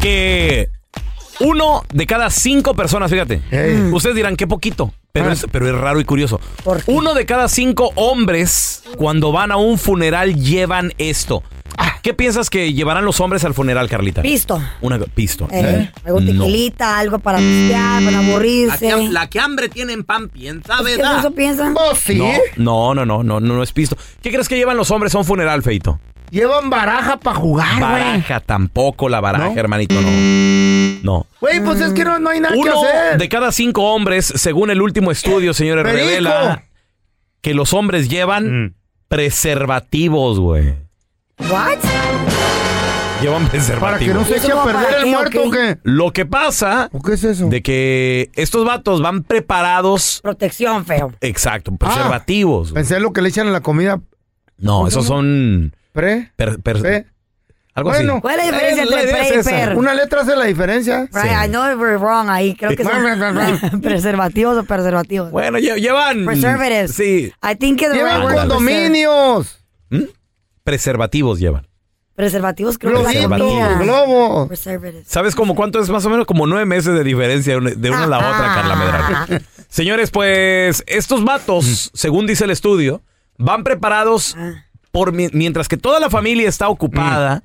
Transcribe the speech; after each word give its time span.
que 0.00 0.68
uno 1.40 1.82
de 1.92 2.06
cada 2.06 2.30
cinco 2.30 2.74
personas, 2.74 3.10
fíjate, 3.10 3.40
Ey. 3.50 3.90
ustedes 3.92 4.16
dirán 4.16 4.36
qué 4.36 4.46
poquito, 4.46 4.92
pero, 5.12 5.28
Ah. 5.30 5.32
es, 5.32 5.46
pero 5.50 5.66
es 5.68 5.74
raro 5.74 6.00
y 6.00 6.04
curioso. 6.04 6.40
¿Por 6.64 6.82
qué? 6.82 6.90
Uno 6.90 7.14
de 7.14 7.26
cada 7.26 7.48
cinco 7.48 7.92
hombres 7.94 8.82
cuando 8.96 9.32
van 9.32 9.52
a 9.52 9.56
un 9.56 9.78
funeral 9.78 10.34
llevan 10.36 10.92
esto. 10.98 11.42
¿Qué 12.02 12.14
piensas 12.14 12.48
que 12.48 12.72
llevarán 12.72 13.04
los 13.04 13.20
hombres 13.20 13.44
al 13.44 13.54
funeral, 13.54 13.88
Carlita? 13.88 14.22
Pisto. 14.22 14.60
Una 14.80 14.98
pisto. 14.98 15.46
Eh, 15.50 15.90
algo 16.06 16.20
No. 16.20 16.26
tequilita, 16.26 16.98
algo 16.98 17.18
para 17.18 17.38
pistear, 17.38 18.02
para 18.02 18.18
aburrirse. 18.20 18.94
que 19.30 19.40
hambre 19.40 19.68
tienen 19.68 20.04
pan 20.04 20.28
piensa, 20.28 20.74
¿Es 20.88 20.96
que 20.96 21.02
eso 21.18 21.30
piensan? 21.32 21.74
Oh, 21.76 21.94
sí. 21.94 22.18
No, 22.56 22.94
no, 22.94 23.04
no, 23.04 23.22
no, 23.22 23.40
no, 23.40 23.54
no 23.54 23.62
es 23.62 23.72
pisto. 23.72 23.96
¿Qué 24.22 24.30
crees 24.30 24.48
que 24.48 24.56
llevan 24.56 24.76
los 24.76 24.90
hombres 24.90 25.14
a 25.14 25.18
un 25.18 25.24
funeral, 25.24 25.62
Feito? 25.62 26.00
Llevan 26.30 26.68
baraja 26.70 27.16
para 27.18 27.36
jugar, 27.36 27.78
güey. 27.78 27.82
Baraja, 27.90 28.40
tampoco 28.40 29.08
la 29.08 29.20
baraja, 29.20 29.48
¿No? 29.50 29.56
hermanito, 29.58 29.94
no. 30.00 30.10
No. 31.02 31.26
Güey, 31.40 31.60
pues 31.64 31.80
es 31.80 31.92
que 31.92 32.04
no, 32.04 32.18
no 32.18 32.30
hay 32.30 32.40
nada 32.40 32.54
que 32.54 32.60
Uno 32.60 32.82
hacer. 32.82 33.18
de 33.18 33.28
cada 33.28 33.52
cinco 33.52 33.94
hombres, 33.94 34.26
según 34.36 34.70
el 34.70 34.82
último 34.82 35.10
estudio, 35.10 35.54
señores, 35.54 35.84
Perico. 35.84 36.04
revela 36.06 36.64
que 37.40 37.54
los 37.54 37.72
hombres 37.72 38.08
llevan 38.08 38.74
preservativos, 39.08 40.38
güey. 40.40 40.74
¿What? 41.50 41.78
Llevan 43.22 43.42
Para 43.42 43.50
que 43.50 43.50
preservativos. 43.58 44.14
no 44.16 44.24
se 44.24 44.36
¿Eso 44.36 44.46
eche 44.46 44.52
a 44.58 44.62
perder 44.64 44.94
el 45.00 45.06
muerto 45.06 45.42
o 45.44 45.50
qué? 45.50 45.78
Lo 45.82 46.12
que 46.12 46.24
pasa 46.26 46.88
¿O 46.92 47.00
qué 47.00 47.14
es 47.14 47.24
eso? 47.24 47.48
de 47.48 47.62
que 47.62 48.30
estos 48.34 48.64
vatos 48.64 49.00
van 49.02 49.24
preparados, 49.24 50.20
Protección, 50.22 50.84
feo. 50.84 51.12
exacto, 51.20 51.72
Ah, 51.74 51.76
preservativos. 51.78 52.70
güey. 52.72 52.74
Pensé 52.84 53.00
lo 53.00 53.12
que 53.12 53.22
le 53.22 53.28
echan 53.30 53.48
a 53.48 53.50
la 53.50 53.60
comida 53.60 54.00
no, 54.58 54.86
esos 54.88 55.06
son 55.06 55.74
pre. 55.98 56.32
per- 56.36 56.60
per- 56.62 56.80
pre. 56.80 57.06
algo 57.74 57.90
Bueno. 57.90 58.12
así. 58.14 58.20
¿Cuál 58.22 58.40
es 58.40 58.46
la 58.46 58.52
diferencia 58.52 58.82
entre 58.82 59.12
pre 59.12 59.28
y 59.28 59.38
esa. 59.38 59.50
per? 59.50 59.76
Una 59.76 59.94
letra 59.94 60.22
hace 60.22 60.34
la 60.36 60.44
diferencia. 60.46 61.08
Right, 61.12 61.32
I 61.44 61.48
know 61.48 61.62
we're 61.78 61.96
wrong 61.96 62.28
ahí. 62.28 62.56
Creo 62.56 62.74
que 62.76 62.82
son 62.84 63.80
preservativos 63.82 64.58
o 64.58 64.64
preservativos. 64.64 65.30
Bueno, 65.30 65.58
lle- 65.58 65.78
llevan 65.80 66.24
Preservatives. 66.24 66.92
Sí, 66.94 67.32
I 67.42 67.54
think 67.56 67.78
the 67.80 67.88
Llevan 67.94 68.26
right 68.28 68.38
condominios. 68.38 69.60
preservativos 70.64 71.38
llevan. 71.38 71.66
Preservativos 72.14 72.78
creo 72.78 73.04
que 73.04 73.10
es 73.12 73.28
la 73.28 73.36
Globitos, 73.36 73.48
comida. 73.48 73.78
globos. 73.78 74.48
Preservatives. 74.48 75.06
¿Sabes 75.06 75.36
como 75.36 75.54
cuánto 75.54 75.78
es 75.80 75.88
más 75.88 76.04
o 76.04 76.10
menos? 76.10 76.26
Como 76.26 76.48
nueve 76.48 76.64
meses 76.66 76.92
de 76.94 77.04
diferencia 77.04 77.52
de 77.52 77.58
una- 77.58 77.70
de 77.70 77.90
una 77.90 78.04
a 78.04 78.06
la 78.08 78.18
otra, 78.18 78.54
Carla 78.54 78.74
Medrano. 78.74 79.26
Señores, 79.68 80.10
pues 80.10 80.82
estos 80.88 81.24
vatos, 81.24 81.92
según 81.94 82.26
dice 82.26 82.42
el 82.44 82.50
estudio, 82.50 83.02
van 83.36 83.62
preparados 83.62 84.36
por 84.98 85.12
mientras 85.12 85.68
que 85.68 85.76
toda 85.76 86.00
la 86.00 86.10
familia 86.10 86.48
está 86.48 86.68
ocupada, 86.68 87.44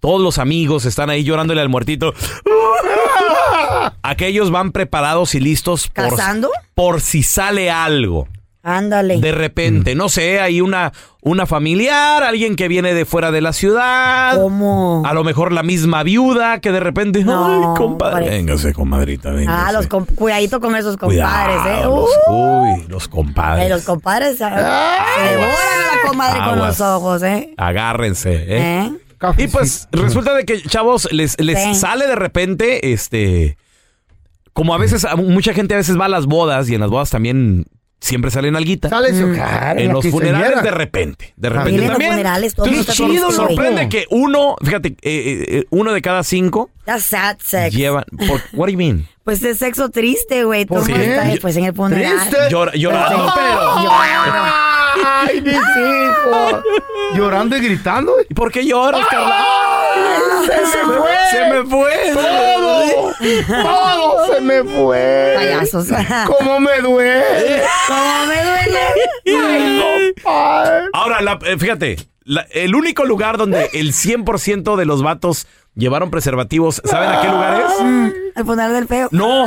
todos 0.00 0.20
los 0.20 0.36
amigos 0.36 0.84
están 0.84 1.08
ahí 1.08 1.24
llorándole 1.24 1.62
al 1.62 1.70
muertito. 1.70 2.12
Aquellos 4.02 4.50
van 4.50 4.70
preparados 4.70 5.34
y 5.34 5.40
listos 5.40 5.90
por 6.74 7.00
si 7.00 7.22
sale 7.22 7.70
algo. 7.70 8.28
Ándale. 8.62 9.18
De 9.20 9.32
repente, 9.32 9.94
no 9.94 10.10
sé, 10.10 10.38
hay 10.38 10.60
una, 10.60 10.92
una 11.22 11.46
familiar, 11.46 12.22
alguien 12.22 12.56
que 12.56 12.68
viene 12.68 12.92
de 12.92 13.06
fuera 13.06 13.30
de 13.30 13.40
la 13.40 13.54
ciudad. 13.54 14.36
¿Cómo? 14.36 15.02
A 15.06 15.14
lo 15.14 15.24
mejor 15.24 15.50
la 15.52 15.62
misma 15.62 16.02
viuda 16.02 16.60
que 16.60 16.70
de 16.70 16.80
repente. 16.80 17.24
No, 17.24 17.46
Ay, 17.72 17.76
compadre. 17.78 18.12
parece- 18.26 18.30
Véngase, 18.36 18.72
comadrita, 18.74 19.30
véngase. 19.30 19.62
Ah, 19.66 19.72
los 19.72 19.88
comp- 19.88 20.14
cuidadito 20.14 20.60
con 20.60 20.76
esos 20.76 20.98
compadres, 20.98 21.56
¿eh? 21.56 21.60
Cuidado, 21.62 21.94
Uh, 21.94 22.00
los, 22.00 22.78
uy, 22.80 22.86
los 22.88 23.08
compadres. 23.08 23.64
eh, 23.66 23.68
los 23.70 23.82
compadres 23.82 24.32
se 24.32 24.44
se 24.44 24.44
devoran 24.44 24.60
a 24.60 25.96
la 26.02 26.08
comadre 26.08 26.38
con 26.40 26.48
Aguas. 26.58 26.78
los 26.78 26.80
ojos, 26.86 27.22
¿eh? 27.22 27.54
Agárrense, 27.56 28.32
¿eh? 28.34 28.46
¿Eh? 28.84 28.92
Y 29.38 29.46
pues 29.48 29.88
resulta 29.92 30.34
de 30.34 30.44
que, 30.44 30.60
chavos, 30.62 31.10
les, 31.12 31.40
les 31.40 31.62
Sí. 31.62 31.74
sale 31.74 32.06
de 32.06 32.16
repente, 32.16 32.92
este. 32.92 33.56
Como 34.52 34.74
a 34.74 34.78
veces, 34.78 35.04
a 35.06 35.16
mucha 35.16 35.54
gente 35.54 35.72
a 35.74 35.78
veces 35.78 35.98
va 35.98 36.06
a 36.06 36.08
las 36.10 36.26
bodas 36.26 36.68
y 36.68 36.74
en 36.74 36.80
las 36.80 36.90
bodas 36.90 37.08
también 37.10 37.64
siempre 38.00 38.30
salen 38.30 38.56
alguitas. 38.56 38.90
Sale 38.90 39.12
su 39.18 39.32
cara. 39.36 39.72
En 39.80 39.92
los 39.92 40.06
funerales 40.08 40.62
de 40.62 40.70
repente. 40.70 41.32
De 41.36 41.48
repente 41.48 41.70
Miren 41.72 41.86
los 41.88 41.92
también. 41.94 42.10
funerales, 42.12 42.54
todo 42.54 42.66
Qué 42.66 42.80
está 42.80 42.92
chido, 42.92 43.30
sorprende 43.30 43.88
que 43.88 44.06
uno, 44.10 44.56
fíjate, 44.64 44.88
eh, 44.88 44.96
eh, 45.02 45.44
eh, 45.48 45.64
uno 45.70 45.92
de 45.92 46.00
cada 46.02 46.22
cinco 46.24 46.70
That's 46.84 47.04
sad 47.04 47.36
sex. 47.40 47.74
llevan. 47.74 48.04
Por, 48.26 48.40
what 48.54 48.66
do 48.66 48.72
you 48.72 48.78
mean? 48.78 49.06
Pues 49.24 49.42
es 49.44 49.58
sexo 49.58 49.90
triste, 49.90 50.44
güey. 50.44 50.64
Todo 50.66 50.80
¿Por 50.80 50.90
el 50.90 50.96
mundo 50.96 51.04
qué? 51.04 51.10
está 51.16 51.28
ahí, 51.28 51.38
pues 51.38 51.56
en 51.56 51.64
el 51.64 51.74
funeral. 51.74 52.18
Triste. 52.18 52.36
Llora- 52.50 52.72
llorando, 52.74 53.26
Sí. 53.28 53.32
pero. 53.36 53.90
Ay, 55.02 55.40
mis 55.42 55.54
hijos. 55.54 56.62
Llorando 57.14 57.56
y 57.56 57.60
gritando. 57.60 58.14
¿Y 58.28 58.34
por 58.34 58.50
qué 58.50 58.64
lloras, 58.66 59.06
Carla? 59.08 59.44
¡Se 60.46 60.84
me 60.86 60.98
fue! 60.98 61.10
¡Se 61.30 61.50
me 61.50 61.64
fue! 61.64 62.12
¡Todo! 62.14 63.12
¡Todo 63.62 64.34
se 64.34 64.40
me 64.40 64.64
fue! 64.64 65.32
Payasos. 65.36 65.86
¡Cómo 66.26 66.60
me 66.60 66.78
duele! 66.80 67.62
¿Cómo 67.86 68.26
me 68.26 68.42
duele? 68.44 68.80
¡Ay, 69.26 70.12
compadre! 70.22 70.84
Ahora, 70.92 71.20
la- 71.20 71.38
eh, 71.46 71.56
fíjate, 71.58 71.96
la- 72.24 72.46
el 72.52 72.74
único 72.74 73.04
lugar 73.04 73.36
donde 73.36 73.70
el 73.74 73.92
100% 73.92 74.76
de 74.76 74.84
los 74.86 75.02
vatos 75.02 75.46
llevaron 75.74 76.10
preservativos, 76.10 76.80
¿saben 76.84 77.10
a 77.10 77.20
qué 77.20 77.28
lugar 77.28 77.60
es? 77.66 78.14
Al 78.36 78.44
funeral 78.44 78.72
del 78.72 78.86
feo. 78.88 79.08
No, 79.12 79.46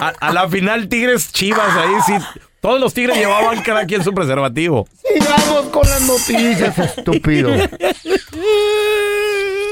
a, 0.00 0.08
a 0.20 0.32
la 0.32 0.48
final 0.48 0.88
Tigres 0.88 1.32
Chivas, 1.32 1.76
ahí 1.76 1.94
sí. 2.06 2.14
Todos 2.60 2.80
los 2.80 2.94
Tigres 2.94 3.16
llevaban 3.16 3.60
cada 3.62 3.84
quien 3.86 4.04
su 4.04 4.14
preservativo. 4.14 4.86
Sigamos 5.02 5.66
con 5.72 5.82
las 5.88 6.02
noticias, 6.02 6.78
estúpido. 6.78 7.50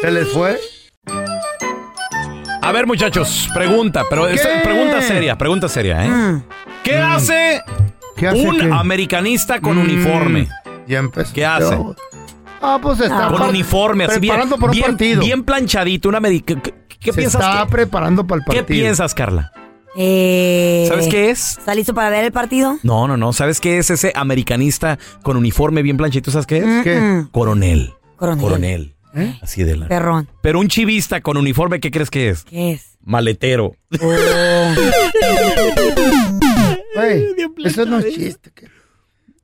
¿Se 0.00 0.10
les 0.10 0.28
fue? 0.28 0.58
A 2.62 2.72
ver, 2.72 2.86
muchachos, 2.86 3.48
pregunta, 3.54 4.04
pero 4.08 4.28
es- 4.28 4.40
¿Qué? 4.42 4.48
pregunta 4.62 5.02
seria, 5.02 5.36
pregunta 5.36 5.68
seria, 5.68 6.04
¿eh? 6.04 6.08
Mm. 6.08 6.42
¿Qué 6.84 6.96
hace 6.96 7.62
¿Qué 8.16 8.28
hace 8.28 8.46
un 8.48 8.58
qué? 8.58 8.70
americanista 8.72 9.60
con 9.60 9.76
Mm, 9.76 9.80
uniforme? 9.80 10.48
Ya 10.86 10.98
empezó. 10.98 11.32
¿Qué 11.34 11.44
hace? 11.44 11.76
Ah, 12.62 12.78
pues 12.80 13.00
está 13.00 13.28
Con 13.28 13.42
uniforme, 13.42 14.04
así 14.04 14.20
bien, 14.20 14.32
preparando 14.34 14.56
para 14.56 14.70
un 14.70 14.76
bien, 14.76 14.86
partido. 14.90 15.20
bien 15.22 15.44
planchadito, 15.44 16.08
un 16.10 16.14
americano. 16.16 16.60
¿Qué, 16.62 16.74
qué 17.00 17.12
Se 17.12 17.18
piensas? 17.18 17.40
está 17.42 17.64
que- 17.66 17.72
preparando 17.72 18.26
para 18.26 18.40
el 18.40 18.44
¿Qué 18.44 18.56
partido. 18.58 18.80
piensas, 18.82 19.14
Carla? 19.14 19.52
Eh, 19.96 20.84
¿Sabes 20.88 21.08
qué 21.08 21.30
es? 21.30 21.58
¿Está 21.58 21.74
listo 21.74 21.94
para 21.94 22.10
ver 22.10 22.24
el 22.24 22.32
partido? 22.32 22.78
No, 22.82 23.08
no, 23.08 23.16
no. 23.16 23.32
¿Sabes 23.32 23.60
qué 23.60 23.78
es 23.78 23.90
ese 23.90 24.12
americanista 24.14 24.98
con 25.22 25.36
uniforme 25.36 25.82
bien 25.82 25.96
planchadito? 25.96 26.30
¿Sabes 26.30 26.46
qué 26.46 26.58
es? 26.58 26.84
¿Qué? 26.84 27.00
Mm, 27.00 27.28
Coronel. 27.32 27.94
Coronel. 28.16 28.40
Coronel. 28.44 28.94
¿Eh? 29.14 29.38
Así 29.42 29.64
de 29.64 29.76
la. 29.76 29.88
Perrón. 29.88 30.28
Pero 30.42 30.60
un 30.60 30.68
chivista 30.68 31.20
con 31.20 31.36
uniforme, 31.36 31.80
¿qué 31.80 31.90
crees 31.90 32.10
que 32.10 32.28
es? 32.28 32.44
¿Qué 32.44 32.72
es? 32.72 32.96
Maletero. 33.02 33.74
Oh. 34.00 34.74
Güey, 36.94 37.24
eso 37.64 37.86
no 37.86 37.98
es 37.98 38.14
chiste. 38.14 38.50
que- 38.54 38.68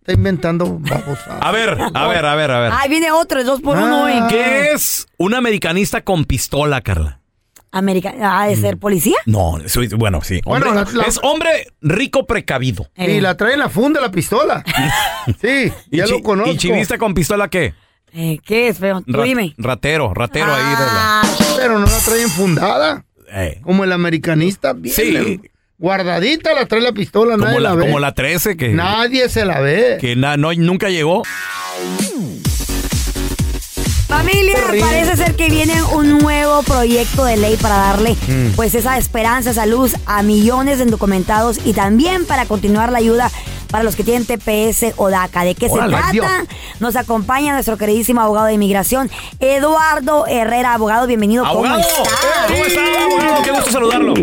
Está 0.00 0.12
inventando 0.12 0.78
babosadas. 0.78 1.40
A 1.42 1.50
ver, 1.50 1.70
a 1.70 2.06
ver, 2.08 2.24
a 2.26 2.34
ver, 2.36 2.50
a 2.52 2.60
ver. 2.60 2.72
Ay, 2.72 2.88
viene 2.88 3.10
otro, 3.10 3.40
es 3.40 3.46
dos 3.46 3.60
por 3.60 3.76
uno 3.76 4.04
hoy. 4.04 4.12
Ah. 4.14 4.28
¿Qué 4.30 4.68
es 4.72 5.08
un 5.16 5.34
americanista 5.34 6.02
con 6.04 6.24
pistola, 6.26 6.80
Carla? 6.80 7.20
América, 7.72 8.14
¿ha 8.20 8.46
de 8.46 8.54
ser 8.54 8.78
policía? 8.78 9.16
No, 9.26 9.58
soy- 9.66 9.88
bueno, 9.88 10.20
sí. 10.22 10.40
Bueno, 10.44 10.66
Hombre- 10.70 10.84
la- 10.94 11.02
la- 11.02 11.08
Es 11.08 11.18
hombre 11.24 11.72
rico 11.82 12.24
precavido. 12.24 12.88
Y 12.96 13.20
la 13.20 13.36
trae 13.36 13.54
en 13.54 13.58
la 13.58 13.68
funda 13.68 14.00
la 14.00 14.12
pistola. 14.12 14.62
Sí, 15.40 15.72
¿Y, 15.90 15.96
ya 15.96 16.04
chi- 16.04 16.12
lo 16.12 16.22
conozco. 16.22 16.52
¿Y 16.52 16.56
chivista 16.56 16.98
con 16.98 17.12
pistola 17.12 17.48
qué? 17.48 17.74
Eh, 18.18 18.38
¿Qué 18.44 18.68
es, 18.68 18.78
feo? 18.78 19.02
Tú 19.02 19.12
Ra- 19.12 19.24
dime. 19.24 19.54
Ratero, 19.58 20.14
ratero 20.14 20.46
ahí. 20.54 20.62
de 20.64 20.70
la- 20.86 21.20
Ah, 21.20 21.22
Pero 21.58 21.78
no 21.78 21.84
la 21.84 21.98
trae 21.98 22.22
enfundada. 22.22 23.04
Eh, 23.30 23.60
Como 23.62 23.84
el 23.84 23.92
americanista. 23.92 24.72
Bien, 24.72 24.94
Sí. 24.94 25.40
Guardadita 25.78 26.54
la 26.54 26.64
trae 26.64 26.80
la 26.80 26.92
pistola, 26.92 27.32
como, 27.34 27.44
nadie 27.46 27.60
la, 27.60 27.68
la, 27.70 27.74
ve. 27.74 27.82
como 27.82 27.98
la 27.98 28.14
13 28.14 28.56
que, 28.56 28.70
Nadie 28.70 29.28
se 29.28 29.44
la 29.44 29.60
ve. 29.60 29.98
que 30.00 30.16
na- 30.16 30.38
no, 30.38 30.50
nunca 30.54 30.88
llegó. 30.88 31.22
Familia, 34.08 34.56
parece 34.80 35.16
ser 35.16 35.34
que 35.36 35.50
viene 35.50 35.74
un 35.92 36.18
nuevo 36.18 36.62
proyecto 36.62 37.24
de 37.24 37.36
ley 37.36 37.56
para 37.56 37.76
darle 37.76 38.16
Mm. 38.28 38.52
pues 38.54 38.74
esa 38.74 38.96
esperanza, 38.96 39.50
esa 39.50 39.66
luz 39.66 39.94
a 40.06 40.22
millones 40.22 40.78
de 40.78 40.84
indocumentados 40.84 41.58
y 41.66 41.72
también 41.74 42.24
para 42.24 42.46
continuar 42.46 42.92
la 42.92 42.98
ayuda 42.98 43.30
para 43.76 43.84
los 43.84 43.94
que 43.94 44.04
tienen 44.04 44.24
TPS 44.24 44.94
o 44.96 45.10
DACA. 45.10 45.44
¿De 45.44 45.54
qué 45.54 45.66
Órale, 45.66 45.98
se 45.98 46.18
trata? 46.18 46.46
Nos 46.80 46.96
acompaña 46.96 47.52
nuestro 47.52 47.76
queridísimo 47.76 48.22
abogado 48.22 48.46
de 48.46 48.54
inmigración, 48.54 49.10
Eduardo 49.38 50.26
Herrera. 50.26 50.72
Abogado, 50.72 51.06
bienvenido. 51.06 51.44
¡Abogado! 51.44 51.82
¿Cómo 51.82 52.06
está? 52.06 52.46
¿Cómo 52.48 52.64
está, 52.64 53.04
abogado? 53.04 53.42
Qué 53.42 53.50
gusto 53.50 53.70
saludarlo. 53.70 54.14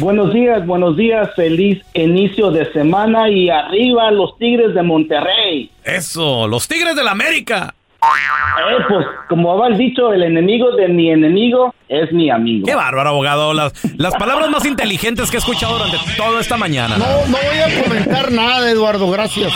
Buenos 0.00 0.32
días, 0.32 0.66
buenos 0.66 0.96
días, 0.96 1.28
feliz 1.36 1.82
inicio 1.92 2.50
de 2.52 2.72
semana 2.72 3.28
y 3.28 3.50
arriba 3.50 4.10
los 4.12 4.38
Tigres 4.38 4.74
de 4.74 4.82
Monterrey. 4.82 5.70
Eso, 5.84 6.48
los 6.48 6.66
Tigres 6.66 6.96
de 6.96 7.04
la 7.04 7.10
América. 7.10 7.74
Eh, 8.02 8.84
pues 8.88 9.06
como 9.28 9.52
habéis 9.62 9.78
dicho, 9.78 10.12
el 10.12 10.22
enemigo 10.24 10.72
de 10.72 10.88
mi 10.88 11.10
enemigo 11.10 11.72
es 11.88 12.12
mi 12.12 12.30
amigo. 12.30 12.66
Qué 12.66 12.74
bárbaro, 12.74 13.10
abogado. 13.10 13.54
Las, 13.54 13.72
las 13.96 14.14
palabras 14.16 14.50
más 14.50 14.64
inteligentes 14.66 15.30
que 15.30 15.36
he 15.36 15.38
escuchado 15.38 15.78
durante 15.78 15.98
toda 16.16 16.40
esta 16.40 16.56
mañana. 16.56 16.96
No, 16.98 17.04
no 17.04 17.38
voy 17.38 17.58
a 17.58 17.82
comentar 17.84 18.32
nada, 18.32 18.70
Eduardo, 18.70 19.10
gracias. 19.10 19.52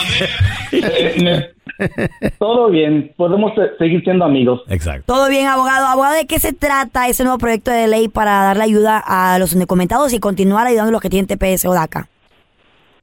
Eh, 0.71 1.51
Todo 2.39 2.69
bien, 2.69 3.13
podemos 3.17 3.53
se- 3.53 3.77
seguir 3.77 4.01
siendo 4.03 4.25
amigos. 4.25 4.61
Exacto. 4.69 5.03
Todo 5.13 5.29
bien, 5.29 5.47
abogado. 5.47 5.85
Abogado, 5.87 6.15
¿de 6.15 6.25
qué 6.25 6.39
se 6.39 6.53
trata 6.53 7.07
ese 7.07 7.23
nuevo 7.23 7.37
proyecto 7.37 7.71
de 7.71 7.87
ley 7.87 8.07
para 8.07 8.43
darle 8.43 8.63
ayuda 8.63 9.03
a 9.05 9.37
los 9.39 9.53
indocumentados 9.53 10.13
y 10.13 10.19
continuar 10.19 10.65
ayudando 10.67 10.89
a 10.89 10.93
los 10.93 11.01
que 11.01 11.09
tienen 11.09 11.27
TPS 11.27 11.65
o 11.65 11.73
DACA? 11.73 12.07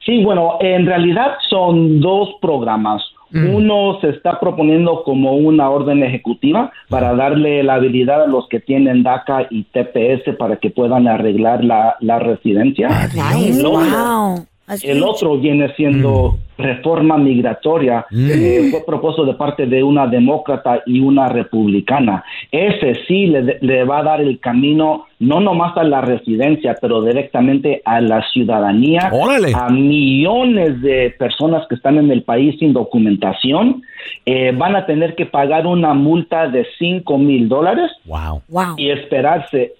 Sí, 0.05 0.23
bueno, 0.25 0.59
en 0.61 0.87
realidad 0.87 1.33
son 1.49 2.01
dos 2.01 2.31
programas. 2.43 3.03
Uno 3.35 3.99
se 4.01 4.11
está 4.11 4.39
proponiendo 4.39 5.03
como 5.05 5.35
una 5.35 5.69
orden 5.69 6.03
ejecutiva 6.03 6.71
para 6.89 7.15
darle 7.17 7.63
la 7.65 7.75
habilidad 7.75 8.23
a 8.23 8.27
los 8.27 8.47
que 8.49 8.61
tienen 8.61 9.03
DACA 9.03 9.47
y 9.51 9.65
TPS 9.65 10.37
para 10.39 10.57
que 10.57 10.71
puedan 10.71 11.09
arreglar 11.09 11.65
la, 11.65 11.97
la 12.01 12.19
residencia. 12.21 12.89
Nice, 13.15 13.61
otro- 13.65 13.81
wow. 13.81 14.47
El 14.83 15.03
otro 15.03 15.37
viene 15.39 15.75
siendo 15.75 16.39
reforma 16.57 17.19
migratoria, 17.19 18.07
eh, 18.11 18.69
fue 18.71 18.85
propuesto 18.87 19.25
de 19.27 19.35
parte 19.35 19.67
de 19.67 19.83
una 19.83 20.07
demócrata 20.07 20.83
y 20.87 21.01
una 21.01 21.29
republicana. 21.29 22.25
Ese 22.51 22.95
sí 23.07 23.27
le, 23.27 23.59
le 23.61 23.85
va 23.85 23.99
a 23.99 24.03
dar 24.05 24.21
el 24.23 24.39
camino 24.41 25.07
no 25.19 25.41
nomás 25.41 25.77
a 25.77 25.85
la 25.85 26.01
residencia, 26.01 26.77
pero 26.81 27.03
directamente 27.03 27.83
a 27.85 28.01
la 28.01 28.23
ciudadanía, 28.33 29.11
Órale. 29.13 29.53
a 29.55 29.69
millones 29.69 30.81
de 30.81 31.15
personas 31.19 31.67
que 31.69 31.75
están 31.75 31.99
en 31.99 32.11
el 32.11 32.23
país 32.23 32.57
sin 32.59 32.73
documentación. 32.73 33.83
Eh, 34.27 34.53
van 34.57 34.77
a 34.77 34.87
tener 34.87 35.15
que 35.15 35.27
pagar 35.27 35.67
una 35.67 35.93
multa 35.95 36.47
de 36.49 36.67
5 36.79 37.19
mil 37.19 37.49
dólares 37.49 37.91
Wow. 38.07 38.43
Wow. 38.49 38.75
y 38.77 38.91
esperarse 38.91 39.75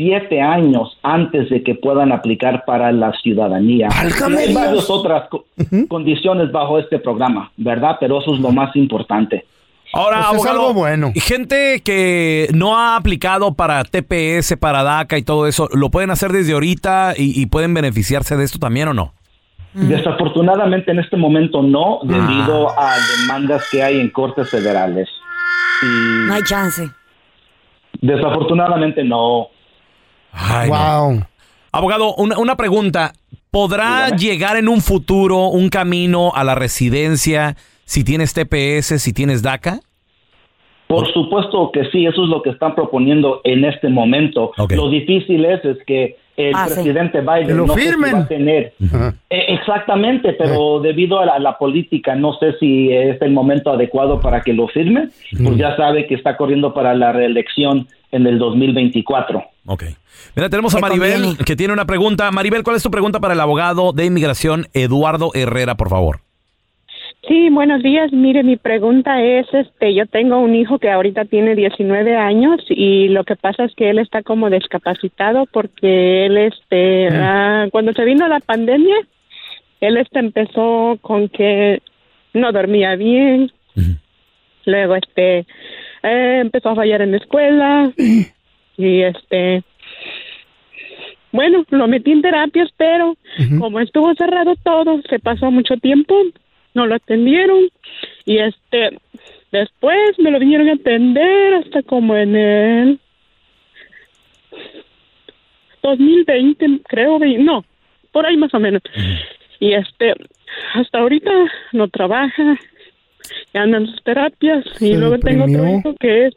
siete 0.00 0.40
años 0.40 0.96
antes 1.02 1.50
de 1.50 1.62
que 1.62 1.74
puedan 1.74 2.10
aplicar 2.10 2.64
para 2.64 2.90
la 2.90 3.12
ciudadanía. 3.22 3.88
Hay 3.94 4.54
varias 4.54 4.88
otras 4.88 5.28
co- 5.28 5.44
condiciones 5.88 6.50
bajo 6.50 6.78
este 6.78 6.98
programa, 6.98 7.52
¿verdad? 7.58 7.98
Pero 8.00 8.18
eso 8.22 8.32
es 8.34 8.40
lo 8.40 8.50
más 8.50 8.74
importante. 8.76 9.44
Ahora, 9.92 10.16
Pues 10.18 10.26
es 10.28 10.34
abogado, 10.46 10.60
algo 10.60 10.72
bueno. 10.74 11.12
y 11.14 11.20
gente 11.20 11.82
que 11.84 12.48
no 12.54 12.78
ha 12.78 12.96
aplicado 12.96 13.52
para 13.52 13.84
TPS, 13.84 14.56
para 14.56 14.82
DACA 14.82 15.18
y 15.18 15.22
todo 15.22 15.46
eso, 15.46 15.68
¿lo 15.74 15.90
pueden 15.90 16.10
hacer 16.10 16.32
desde 16.32 16.54
ahorita 16.54 17.12
y, 17.14 17.38
y 17.38 17.44
pueden 17.46 17.74
beneficiarse 17.74 18.36
de 18.38 18.44
esto 18.44 18.58
también 18.58 18.88
o 18.88 18.94
no? 18.94 19.12
Desafortunadamente 19.74 20.92
en 20.92 20.98
este 21.00 21.16
momento 21.18 21.60
no, 21.62 21.98
debido 22.04 22.70
a 22.70 22.94
demandas 23.20 23.68
que 23.70 23.82
hay 23.82 24.00
en 24.00 24.08
cortes 24.10 24.48
federales. 24.48 25.08
Y 25.82 26.26
No 26.26 26.32
hay 26.34 26.42
chance. 26.44 26.88
desafortunadamente 28.00 29.04
no. 29.04 29.48
Ay, 30.32 30.70
no. 30.70 30.76
wow. 31.10 31.20
Abogado, 31.72 32.14
una, 32.16 32.38
una 32.38 32.56
pregunta. 32.56 33.12
¿Podrá 33.50 34.06
Dígame. 34.06 34.18
llegar 34.18 34.56
en 34.56 34.68
un 34.68 34.80
futuro 34.80 35.46
un 35.48 35.68
camino 35.70 36.32
a 36.34 36.44
la 36.44 36.54
residencia 36.54 37.56
si 37.84 38.04
tienes 38.04 38.32
TPS, 38.32 39.00
si 39.02 39.12
tienes 39.12 39.42
DACA? 39.42 39.80
Por 40.86 41.12
supuesto 41.12 41.70
que 41.72 41.84
sí, 41.92 42.04
eso 42.06 42.24
es 42.24 42.28
lo 42.28 42.42
que 42.42 42.50
están 42.50 42.74
proponiendo 42.74 43.40
en 43.44 43.64
este 43.64 43.88
momento. 43.88 44.52
Lo 44.70 44.88
difícil 44.90 45.44
es, 45.44 45.64
es 45.64 45.78
que 45.86 46.16
el 46.36 46.52
Ah, 46.54 46.66
sí. 46.68 46.74
presidente 46.74 47.20
Biden 47.20 47.46
Que 47.46 47.54
lo 47.54 47.66
no 47.66 47.74
sé 47.74 47.80
si 47.80 47.86
firmen. 47.88 48.14
va 48.14 48.18
a 48.20 48.28
tener. 48.28 48.72
Eh, 49.30 49.44
exactamente, 49.48 50.32
pero 50.32 50.80
debido 50.80 51.20
a 51.20 51.26
la, 51.26 51.38
la 51.38 51.58
política, 51.58 52.14
no 52.16 52.32
sé 52.38 52.54
si 52.58 52.90
es 52.92 53.20
el 53.22 53.30
momento 53.32 53.70
adecuado 53.70 54.20
para 54.20 54.40
que 54.42 54.52
lo 54.52 54.66
firme, 54.68 55.08
pues 55.44 55.56
ya 55.56 55.76
sabe 55.76 56.06
que 56.06 56.14
está 56.16 56.36
corriendo 56.36 56.72
para 56.74 56.94
la 56.94 57.12
reelección 57.12 57.86
en 58.10 58.26
el 58.26 58.38
2024. 58.38 59.44
Ok. 59.66 59.84
Mira, 60.36 60.48
tenemos 60.48 60.74
a 60.74 60.80
Maribel 60.80 61.12
conviene. 61.12 61.44
que 61.44 61.56
tiene 61.56 61.72
una 61.72 61.84
pregunta. 61.84 62.30
Maribel, 62.30 62.62
¿cuál 62.62 62.76
es 62.76 62.82
tu 62.82 62.90
pregunta 62.90 63.20
para 63.20 63.34
el 63.34 63.40
abogado 63.40 63.92
de 63.92 64.06
inmigración 64.06 64.66
Eduardo 64.72 65.30
Herrera, 65.34 65.76
por 65.76 65.88
favor? 65.88 66.20
Sí, 67.28 67.50
buenos 67.50 67.82
días. 67.82 68.12
Mire, 68.12 68.42
mi 68.42 68.56
pregunta 68.56 69.22
es, 69.22 69.46
este, 69.52 69.94
yo 69.94 70.06
tengo 70.06 70.38
un 70.38 70.54
hijo 70.54 70.78
que 70.78 70.90
ahorita 70.90 71.26
tiene 71.26 71.54
19 71.54 72.16
años 72.16 72.60
y 72.68 73.08
lo 73.08 73.24
que 73.24 73.36
pasa 73.36 73.64
es 73.64 73.74
que 73.74 73.90
él 73.90 73.98
está 73.98 74.22
como 74.22 74.48
discapacitado 74.48 75.46
porque 75.52 76.26
él, 76.26 76.38
este, 76.38 77.08
ah, 77.12 77.68
cuando 77.70 77.92
se 77.92 78.04
vino 78.04 78.26
la 78.26 78.40
pandemia, 78.40 78.96
él, 79.80 79.98
este, 79.98 80.18
empezó 80.18 80.98
con 81.02 81.28
que 81.28 81.82
no 82.32 82.52
dormía 82.52 82.96
bien, 82.96 83.52
luego, 84.64 84.96
este, 84.96 85.46
eh, 86.02 86.38
empezó 86.40 86.70
a 86.70 86.76
fallar 86.76 87.02
en 87.02 87.12
la 87.12 87.18
escuela 87.18 87.92
y, 88.80 89.02
este, 89.02 89.62
bueno, 91.32 91.64
lo 91.70 91.86
metí 91.86 92.12
en 92.12 92.22
terapias, 92.22 92.70
pero 92.76 93.16
como 93.58 93.80
estuvo 93.80 94.14
cerrado 94.14 94.54
todo, 94.56 95.00
se 95.08 95.18
pasó 95.18 95.50
mucho 95.50 95.76
tiempo, 95.76 96.14
no 96.74 96.86
lo 96.86 96.94
atendieron 96.94 97.68
y 98.24 98.38
este 98.38 98.98
después 99.52 100.18
me 100.18 100.30
lo 100.30 100.38
vinieron 100.38 100.68
a 100.68 100.74
atender 100.74 101.54
hasta 101.54 101.82
como 101.82 102.16
en 102.16 102.36
el 102.36 103.00
2020, 105.82 106.80
creo, 106.88 107.18
no, 107.18 107.64
por 108.12 108.26
ahí 108.26 108.36
más 108.36 108.52
o 108.54 108.60
menos. 108.60 108.82
Y 109.60 109.72
este, 109.72 110.14
hasta 110.74 110.98
ahorita 110.98 111.30
no 111.72 111.88
trabaja, 111.88 112.58
y 113.52 113.58
anda 113.58 113.78
en 113.78 113.86
sus 113.86 114.02
terapias, 114.02 114.64
y 114.80 114.96
luego 114.96 115.18
tengo 115.18 115.44
otro 115.44 115.78
hijo 115.78 115.94
que 115.98 116.26
es, 116.26 116.34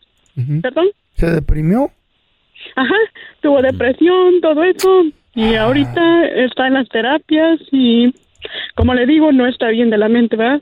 perdón, 0.62 0.88
¿Se 1.16 1.30
deprimió? 1.30 1.92
Ajá, 2.76 2.96
tuvo 3.42 3.62
depresión, 3.62 4.42
todo 4.42 4.64
eso, 4.64 5.04
y 5.36 5.56
ahorita 5.56 6.26
está 6.28 6.68
en 6.68 6.74
las 6.76 6.88
terapias 6.90 7.60
y, 7.72 8.14
como 8.76 8.94
le 8.94 9.06
digo, 9.06 9.32
no 9.32 9.48
está 9.48 9.70
bien 9.70 9.90
de 9.90 9.98
la 9.98 10.10
mente, 10.10 10.36
¿verdad? 10.36 10.62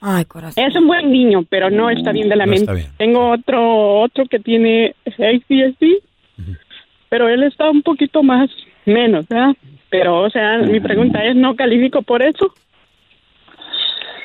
Ay, 0.00 0.24
corazón. 0.26 0.62
Es 0.64 0.74
un 0.76 0.86
buen 0.86 1.10
niño, 1.10 1.44
pero 1.48 1.70
no 1.70 1.90
está 1.90 2.12
bien 2.12 2.28
de 2.28 2.36
la 2.36 2.46
No 2.46 2.50
mente. 2.50 2.62
está 2.64 2.74
bien. 2.74 2.88
Tengo 2.98 3.30
otro 3.30 4.00
otro 4.00 4.26
que 4.26 4.38
tiene 4.38 4.94
ADHD, 5.06 6.02
pero 7.08 7.28
él 7.28 7.42
está 7.44 7.70
un 7.70 7.82
poquito 7.82 8.22
más 8.22 8.50
menos, 8.84 9.26
¿verdad? 9.28 9.54
Pero, 9.90 10.22
o 10.22 10.30
sea, 10.30 10.58
mi 10.58 10.80
pregunta 10.80 11.24
es, 11.24 11.36
¿no 11.36 11.54
califico 11.54 12.02
por 12.02 12.22
eso? 12.22 12.52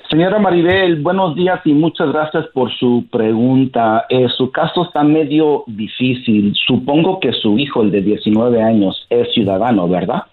Señora 0.10 0.40
Maribel, 0.40 1.04
buenos 1.04 1.36
días 1.36 1.62
y 1.66 1.74
muchas 1.74 2.12
gracias 2.12 2.48
por 2.48 2.72
su 2.72 3.06
pregunta. 3.12 4.08
Eh, 4.10 4.28
su 4.36 4.52
caso 4.52 4.86
está 4.86 5.04
medio 5.04 5.64
difícil. 5.68 6.56
Supongo 6.66 7.20
que 7.20 7.32
su 7.32 7.60
hijo, 7.60 7.84
el 7.84 7.92
de 7.92 8.02
19 8.02 8.60
años, 8.60 9.06
es 9.12 9.32
ciudadano, 9.36 9.88
¿verdad? 9.88 10.24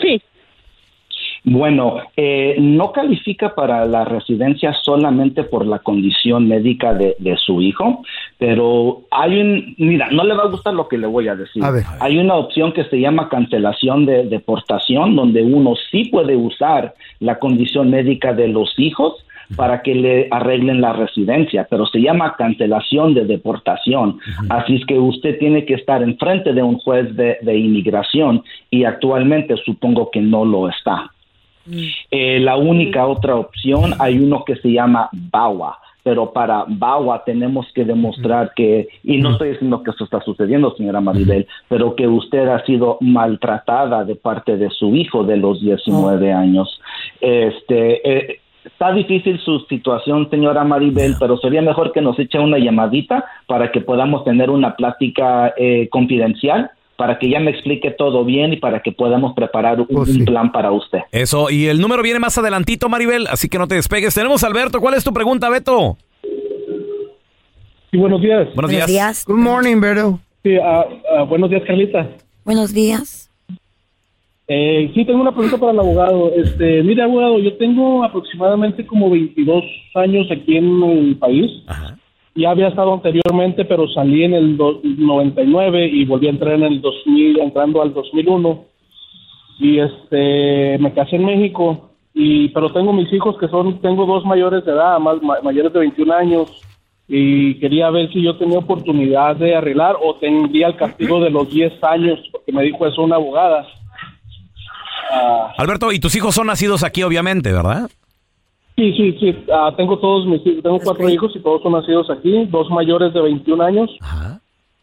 Sí. 0.00 0.22
Bueno, 1.44 1.96
eh, 2.16 2.56
no 2.60 2.92
califica 2.92 3.54
para 3.54 3.84
la 3.84 4.04
residencia 4.04 4.72
solamente 4.82 5.42
por 5.42 5.66
la 5.66 5.80
condición 5.80 6.46
médica 6.46 6.94
de, 6.94 7.16
de 7.18 7.36
su 7.36 7.60
hijo, 7.60 8.04
pero 8.38 9.02
hay 9.10 9.40
un, 9.40 9.74
mira, 9.76 10.08
no 10.12 10.22
le 10.22 10.34
va 10.34 10.44
a 10.44 10.48
gustar 10.48 10.72
lo 10.72 10.86
que 10.86 10.98
le 10.98 11.08
voy 11.08 11.26
a 11.26 11.34
decir. 11.34 11.64
A 11.64 11.72
ver. 11.72 11.82
Hay 11.98 12.18
una 12.18 12.36
opción 12.36 12.72
que 12.72 12.84
se 12.84 13.00
llama 13.00 13.28
cancelación 13.28 14.06
de 14.06 14.24
deportación, 14.24 15.16
donde 15.16 15.42
uno 15.42 15.74
sí 15.90 16.04
puede 16.04 16.36
usar 16.36 16.94
la 17.18 17.40
condición 17.40 17.90
médica 17.90 18.32
de 18.32 18.46
los 18.46 18.78
hijos 18.78 19.14
para 19.56 19.82
que 19.82 19.94
le 19.94 20.28
arreglen 20.30 20.80
la 20.80 20.92
residencia, 20.92 21.66
pero 21.68 21.86
se 21.86 22.00
llama 22.00 22.36
cancelación 22.36 23.14
de 23.14 23.24
deportación. 23.24 24.18
Así 24.48 24.76
es 24.76 24.86
que 24.86 24.98
usted 24.98 25.38
tiene 25.38 25.64
que 25.64 25.74
estar 25.74 26.02
enfrente 26.02 26.52
de 26.52 26.62
un 26.62 26.78
juez 26.78 27.14
de, 27.16 27.38
de 27.42 27.58
inmigración 27.58 28.44
y 28.70 28.84
actualmente 28.84 29.56
supongo 29.64 30.10
que 30.10 30.20
no 30.20 30.44
lo 30.44 30.68
está. 30.68 31.10
Eh, 32.10 32.40
la 32.40 32.56
única 32.56 33.06
otra 33.06 33.36
opción, 33.36 33.94
hay 33.98 34.18
uno 34.18 34.44
que 34.44 34.56
se 34.56 34.72
llama 34.72 35.08
BAWA, 35.12 35.78
pero 36.02 36.32
para 36.32 36.64
BAWA 36.66 37.24
tenemos 37.24 37.66
que 37.74 37.84
demostrar 37.84 38.52
que, 38.54 38.88
y 39.04 39.18
no 39.18 39.32
estoy 39.32 39.50
diciendo 39.50 39.82
que 39.82 39.90
eso 39.92 40.04
está 40.04 40.20
sucediendo, 40.20 40.74
señora 40.76 41.00
Maribel, 41.00 41.46
pero 41.68 41.94
que 41.94 42.08
usted 42.08 42.48
ha 42.48 42.64
sido 42.64 42.98
maltratada 43.00 44.04
de 44.04 44.16
parte 44.16 44.56
de 44.56 44.70
su 44.70 44.96
hijo 44.96 45.22
de 45.24 45.36
los 45.36 45.60
19 45.60 46.32
años. 46.32 46.80
Este, 47.20 48.10
eh, 48.10 48.40
está 48.64 48.92
difícil 48.92 49.38
su 49.40 49.60
situación, 49.68 50.28
señora 50.28 50.64
Maribel, 50.64 51.14
pero 51.20 51.36
sería 51.36 51.62
mejor 51.62 51.92
que 51.92 52.00
nos 52.00 52.18
eche 52.18 52.38
una 52.38 52.58
llamadita 52.58 53.24
para 53.46 53.70
que 53.70 53.80
podamos 53.80 54.24
tener 54.24 54.50
una 54.50 54.74
plática 54.74 55.54
eh, 55.56 55.88
confidencial 55.88 56.70
para 57.02 57.18
que 57.18 57.28
ya 57.28 57.40
me 57.40 57.50
explique 57.50 57.90
todo 57.90 58.24
bien 58.24 58.52
y 58.52 58.58
para 58.58 58.80
que 58.80 58.92
podamos 58.92 59.34
preparar 59.34 59.80
un, 59.80 59.88
Pues 59.88 60.08
un 60.10 60.24
plan 60.24 60.52
para 60.52 60.70
usted. 60.70 61.00
Eso, 61.10 61.50
y 61.50 61.66
el 61.66 61.80
número 61.80 62.00
viene 62.00 62.20
más 62.20 62.38
adelantito, 62.38 62.88
Maribel, 62.88 63.26
así 63.26 63.48
que 63.48 63.58
no 63.58 63.66
te 63.66 63.74
despegues. 63.74 64.14
Tenemos 64.14 64.44
a 64.44 64.46
Alberto. 64.46 64.80
¿Cuál 64.80 64.94
es 64.94 65.02
tu 65.02 65.12
pregunta, 65.12 65.48
Beto? 65.50 65.96
Sí, 67.90 67.96
buenos 67.96 68.22
días. 68.22 68.44
Buenos 68.54 68.54
Buenos 68.54 68.70
días. 68.70 68.86
días. 68.86 69.24
Good 69.26 69.34
morning, 69.36 69.80
Beto. 69.80 70.20
Sí, 70.44 70.54
ah, 70.62 70.84
ah, 71.18 71.22
buenos 71.24 71.50
días, 71.50 71.64
Carlita. 71.66 72.08
Buenos 72.44 72.72
días. 72.72 73.28
Eh, 74.46 74.92
sí, 74.94 75.04
tengo 75.04 75.22
una 75.22 75.32
pregunta 75.32 75.58
para 75.58 75.72
el 75.72 75.80
abogado. 75.80 76.30
Este, 76.36 76.84
mire, 76.84 77.02
abogado, 77.02 77.40
yo 77.40 77.56
tengo 77.56 78.04
aproximadamente 78.04 78.86
como 78.86 79.10
22 79.10 79.64
años 79.96 80.28
aquí 80.30 80.56
en 80.56 80.84
el 80.84 81.16
país. 81.16 81.50
Ya 82.34 82.50
había 82.50 82.68
estado 82.68 82.94
anteriormente, 82.94 83.64
pero 83.66 83.86
salí 83.88 84.24
en 84.24 84.32
el 84.34 84.56
do- 84.56 84.80
99 84.82 85.86
y 85.86 86.04
volví 86.06 86.26
a 86.28 86.30
entrar 86.30 86.54
en 86.54 86.62
el 86.64 86.80
2000, 86.80 87.38
entrando 87.40 87.82
al 87.82 87.92
2001. 87.92 88.64
Y 89.58 89.78
este, 89.78 90.78
me 90.78 90.92
casé 90.94 91.16
en 91.16 91.26
México. 91.26 91.90
Y, 92.14 92.48
pero 92.48 92.70
tengo 92.72 92.92
mis 92.92 93.12
hijos 93.12 93.36
que 93.38 93.48
son, 93.48 93.80
tengo 93.80 94.06
dos 94.06 94.24
mayores 94.24 94.64
de 94.64 94.72
edad, 94.72 94.98
más, 94.98 95.22
ma- 95.22 95.40
mayores 95.42 95.72
de 95.72 95.78
21 95.80 96.12
años. 96.14 96.50
Y 97.08 97.54
quería 97.60 97.90
ver 97.90 98.10
si 98.12 98.22
yo 98.22 98.36
tenía 98.38 98.58
oportunidad 98.58 99.36
de 99.36 99.54
arreglar 99.54 99.96
o 100.02 100.14
tendría 100.16 100.68
el 100.68 100.76
castigo 100.76 101.20
de 101.20 101.28
los 101.30 101.50
10 101.52 101.72
años, 101.84 102.18
porque 102.32 102.52
me 102.52 102.62
dijo 102.62 102.86
eso 102.86 103.02
una 103.02 103.16
abogada. 103.16 103.66
Ah, 105.10 105.52
Alberto, 105.58 105.92
y 105.92 105.98
tus 106.00 106.14
hijos 106.16 106.34
son 106.34 106.46
nacidos 106.46 106.82
aquí, 106.84 107.02
obviamente, 107.02 107.52
¿verdad? 107.52 107.90
Sí, 108.76 108.92
sí, 108.96 109.16
sí. 109.20 109.44
Ah, 109.52 109.72
tengo 109.76 109.98
todos 109.98 110.26
mis 110.26 110.44
hijos, 110.46 110.62
tengo 110.62 110.78
cuatro 110.80 111.08
hijos 111.08 111.32
y 111.34 111.40
todos 111.40 111.62
son 111.62 111.72
nacidos 111.72 112.08
aquí, 112.10 112.46
dos 112.46 112.70
mayores 112.70 113.12
de 113.12 113.20
21 113.20 113.62
años. 113.62 113.90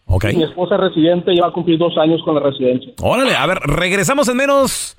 Ok. 0.06 0.26
Mi 0.36 0.44
esposa 0.44 0.76
es 0.76 0.82
residente, 0.82 1.36
ya 1.36 1.44
va 1.44 1.48
a 1.50 1.54
cumplir 1.54 1.78
dos 1.80 1.98
años 1.98 2.22
con 2.24 2.36
la 2.36 2.42
residencia. 2.42 2.94
Órale, 3.02 3.36
a 3.36 3.46
ver, 3.46 3.60
regresamos 3.60 4.28
en 4.30 4.38
menos 4.38 4.99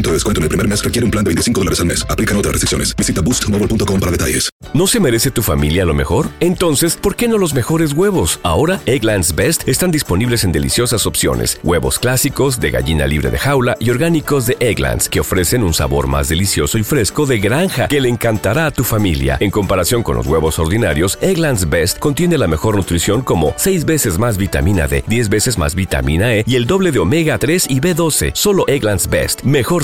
de 0.09 0.15
descuento 0.15 0.39
en 0.39 0.43
el 0.43 0.49
primer 0.49 0.67
mes 0.67 0.83
requiere 0.83 1.05
un 1.05 1.11
plan 1.11 1.23
de 1.23 1.29
25 1.29 1.61
dólares 1.61 1.79
al 1.79 1.85
mes. 1.85 2.05
Aplican 2.09 2.37
otras 2.37 2.53
restricciones. 2.53 2.95
Visita 2.95 3.21
boostmobile.com 3.21 3.99
para 3.99 4.11
detalles. 4.11 4.49
¿No 4.73 4.87
se 4.87 5.01
merece 5.01 5.31
tu 5.31 5.41
familia 5.41 5.83
lo 5.83 5.93
mejor? 5.93 6.29
Entonces, 6.39 6.95
¿por 6.95 7.17
qué 7.17 7.27
no 7.27 7.37
los 7.37 7.53
mejores 7.53 7.91
huevos? 7.91 8.39
Ahora, 8.41 8.79
Eggland's 8.85 9.35
Best 9.35 9.67
están 9.67 9.91
disponibles 9.91 10.45
en 10.45 10.53
deliciosas 10.53 11.05
opciones. 11.05 11.59
Huevos 11.63 11.99
clásicos, 11.99 12.59
de 12.59 12.71
gallina 12.71 13.05
libre 13.05 13.31
de 13.31 13.37
jaula 13.37 13.75
y 13.79 13.89
orgánicos 13.89 14.45
de 14.45 14.55
Egglands, 14.61 15.09
que 15.09 15.19
ofrecen 15.19 15.63
un 15.63 15.73
sabor 15.73 16.07
más 16.07 16.29
delicioso 16.29 16.77
y 16.77 16.83
fresco 16.83 17.25
de 17.25 17.39
granja 17.39 17.89
que 17.89 17.99
le 17.99 18.07
encantará 18.07 18.65
a 18.65 18.71
tu 18.71 18.85
familia. 18.85 19.37
En 19.41 19.51
comparación 19.51 20.03
con 20.03 20.15
los 20.15 20.25
huevos 20.25 20.57
ordinarios, 20.57 21.17
Eggland's 21.21 21.69
Best 21.69 21.99
contiene 21.99 22.37
la 22.37 22.47
mejor 22.47 22.77
nutrición 22.77 23.21
como 23.21 23.53
6 23.57 23.83
veces 23.83 24.17
más 24.17 24.37
vitamina 24.37 24.87
D, 24.87 25.03
10 25.05 25.27
veces 25.27 25.57
más 25.57 25.75
vitamina 25.75 26.33
E 26.33 26.45
y 26.47 26.55
el 26.55 26.65
doble 26.65 26.93
de 26.93 26.99
omega 26.99 27.37
3 27.37 27.65
y 27.69 27.81
B12. 27.81 28.31
Solo 28.35 28.63
Eggland's 28.67 29.09
Best. 29.09 29.41
Mejor 29.41 29.83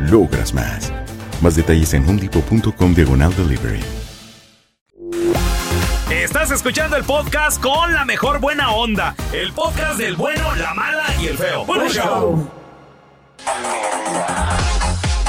logras 0.00 0.54
más. 0.54 0.92
Más 1.40 1.56
detalles 1.56 1.94
en 1.94 2.08
homedepot.com 2.08 2.94
diagonal 2.94 3.34
delivery. 3.36 3.80
Estás 6.10 6.50
escuchando 6.50 6.96
el 6.96 7.04
podcast 7.04 7.60
con 7.60 7.92
la 7.92 8.04
mejor 8.04 8.40
buena 8.40 8.70
onda. 8.72 9.14
El 9.32 9.52
podcast 9.52 9.98
del 9.98 10.16
bueno, 10.16 10.54
la 10.56 10.74
mala 10.74 11.04
y 11.20 11.26
el 11.26 11.38
feo. 11.38 11.64
Bueno, 11.64 11.88
show. 11.88 12.48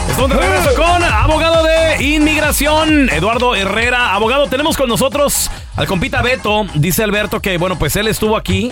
Estamos 0.09 0.29
de 0.29 0.37
regreso 0.37 0.75
con 0.75 1.03
abogado 1.03 1.63
de 1.63 2.03
inmigración, 2.03 3.09
Eduardo 3.09 3.55
Herrera. 3.55 4.13
Abogado, 4.13 4.47
tenemos 4.47 4.75
con 4.75 4.89
nosotros 4.89 5.49
al 5.75 5.87
compita 5.87 6.21
Beto. 6.21 6.65
Dice 6.75 7.03
Alberto 7.03 7.39
que, 7.39 7.57
bueno, 7.57 7.79
pues 7.79 7.95
él 7.95 8.07
estuvo 8.07 8.35
aquí. 8.35 8.71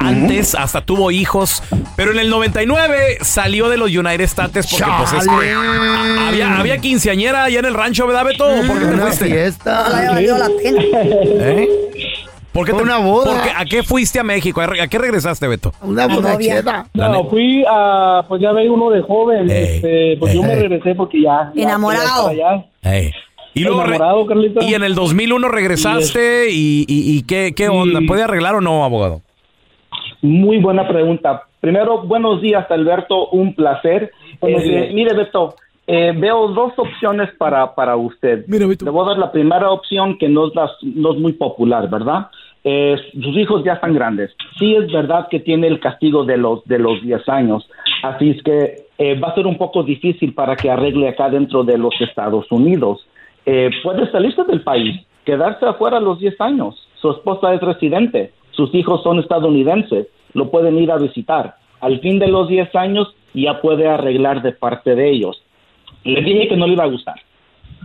Antes 0.00 0.54
hasta 0.54 0.80
tuvo 0.80 1.10
hijos, 1.10 1.62
pero 1.94 2.12
en 2.12 2.18
el 2.18 2.30
99 2.30 3.18
salió 3.20 3.68
de 3.68 3.76
los 3.76 3.90
United 3.94 4.20
States 4.22 4.66
porque 4.70 4.86
pues 4.98 5.12
es 5.12 5.28
que 5.28 5.52
había, 6.26 6.58
había 6.58 6.78
quinceañera 6.78 7.44
allá 7.44 7.58
en 7.58 7.66
el 7.66 7.74
rancho, 7.74 8.06
¿verdad, 8.06 8.24
Beto? 8.24 8.46
¿Por 8.66 8.78
qué 8.78 8.86
te 8.86 8.94
Una 8.94 9.02
fuiste? 9.02 9.24
fiesta. 9.26 9.88
La 9.90 10.48
pena. 10.62 10.82
¿Eh? 11.42 11.68
¿Por 12.52 12.66
qué 12.66 12.72
te- 12.72 12.82
una 12.82 12.96
boda. 12.98 13.32
por 13.32 13.42
qué- 13.42 13.50
¿A 13.54 13.64
qué 13.66 13.82
fuiste 13.82 14.18
a 14.18 14.24
México? 14.24 14.60
¿A 14.62 14.86
qué 14.88 14.98
regresaste, 14.98 15.46
Beto? 15.46 15.72
Una 15.82 16.06
borrachera. 16.08 16.86
La 16.94 17.08
No, 17.10 17.28
fui 17.28 17.62
a, 17.70 18.24
pues 18.26 18.40
ya 18.40 18.52
veía 18.52 18.72
uno 18.72 18.90
de 18.90 19.02
joven, 19.02 19.50
este, 19.50 20.16
pues 20.18 20.32
yo 20.34 20.42
me 20.42 20.54
regresé 20.56 20.94
porque 20.94 21.20
ya. 21.22 21.52
Enamorado. 21.54 22.32
Y, 23.52 23.60
luego 23.64 23.84
Enamorado, 23.84 24.26
y 24.62 24.74
en 24.74 24.82
el 24.84 24.94
2001 24.94 25.48
regresaste 25.48 26.50
y, 26.50 26.86
y- 26.88 27.16
y 27.18 27.22
¿qué, 27.24 27.52
qué 27.54 27.68
onda? 27.68 28.00
¿Puede 28.06 28.22
arreglar 28.22 28.54
o 28.54 28.60
no, 28.60 28.84
abogado? 28.84 29.20
Muy 30.22 30.58
buena 30.58 30.86
pregunta. 30.86 31.42
Primero, 31.60 32.02
buenos 32.02 32.40
días, 32.40 32.70
Alberto. 32.70 33.28
Un 33.30 33.54
placer. 33.54 34.10
Eh, 34.42 34.60
días. 34.62 34.92
mire, 34.94 35.14
Beto, 35.14 35.54
eh, 35.86 36.12
veo 36.16 36.48
dos 36.48 36.72
opciones 36.76 37.30
para, 37.38 37.74
para 37.74 37.96
usted. 37.96 38.44
Mira, 38.46 38.66
Beto. 38.66 38.84
Le 38.84 38.90
voy 38.90 39.04
a 39.04 39.08
dar 39.10 39.18
la 39.18 39.32
primera 39.32 39.70
opción 39.70 40.18
que 40.18 40.28
no 40.28 40.48
es, 40.48 40.54
la- 40.54 40.70
no 40.82 41.12
es 41.14 41.18
muy 41.20 41.32
popular, 41.32 41.88
¿verdad? 41.88 42.28
Eh, 42.62 42.96
sus 43.14 43.36
hijos 43.38 43.64
ya 43.64 43.74
están 43.74 43.94
grandes. 43.94 44.30
Sí 44.58 44.74
es 44.76 44.92
verdad 44.92 45.28
que 45.30 45.40
tiene 45.40 45.66
el 45.66 45.80
castigo 45.80 46.24
de 46.24 46.36
los, 46.36 46.62
de 46.66 46.78
los 46.78 47.00
10 47.02 47.26
años. 47.28 47.66
Así 48.02 48.30
es 48.30 48.42
que 48.42 48.84
eh, 48.98 49.18
va 49.18 49.28
a 49.28 49.34
ser 49.34 49.46
un 49.46 49.56
poco 49.56 49.82
difícil 49.82 50.34
para 50.34 50.56
que 50.56 50.70
arregle 50.70 51.08
acá 51.08 51.30
dentro 51.30 51.64
de 51.64 51.78
los 51.78 51.98
Estados 52.00 52.50
Unidos. 52.52 53.06
Eh, 53.46 53.70
puede 53.82 54.10
salirse 54.12 54.44
del 54.44 54.60
país, 54.60 55.00
quedarse 55.24 55.64
afuera 55.64 55.96
a 55.96 56.00
los 56.00 56.18
10 56.20 56.38
años. 56.40 56.76
Su 57.00 57.10
esposa 57.12 57.54
es 57.54 57.62
residente, 57.62 58.32
sus 58.52 58.74
hijos 58.74 59.02
son 59.02 59.18
estadounidenses, 59.18 60.06
lo 60.34 60.50
pueden 60.50 60.78
ir 60.78 60.90
a 60.90 60.98
visitar. 60.98 61.56
Al 61.80 62.00
fin 62.00 62.18
de 62.18 62.28
los 62.28 62.48
10 62.48 62.74
años 62.76 63.14
ya 63.34 63.60
puede 63.60 63.88
arreglar 63.88 64.42
de 64.42 64.52
parte 64.52 64.94
de 64.94 65.10
ellos. 65.10 65.42
Le 66.04 66.22
dije 66.22 66.48
que 66.48 66.56
no 66.56 66.66
le 66.66 66.74
iba 66.74 66.84
a 66.84 66.88
gustar. 66.88 67.16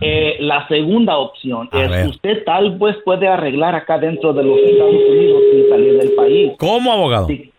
Eh, 0.00 0.36
la 0.40 0.68
segunda 0.68 1.16
opción 1.16 1.70
A 1.72 1.84
es 1.84 1.90
ver. 1.90 2.08
usted 2.08 2.44
tal 2.44 2.78
vez 2.78 2.96
puede 3.04 3.26
arreglar 3.26 3.74
acá 3.74 3.98
dentro 3.98 4.34
de 4.34 4.44
los 4.44 4.58
Estados 4.58 4.94
Unidos 4.94 5.42
sin 5.52 5.68
salir 5.70 5.98
del 5.98 6.12
país. 6.12 6.52
¿Cómo, 6.58 6.92
abogado? 6.92 7.26
Si, 7.28 7.50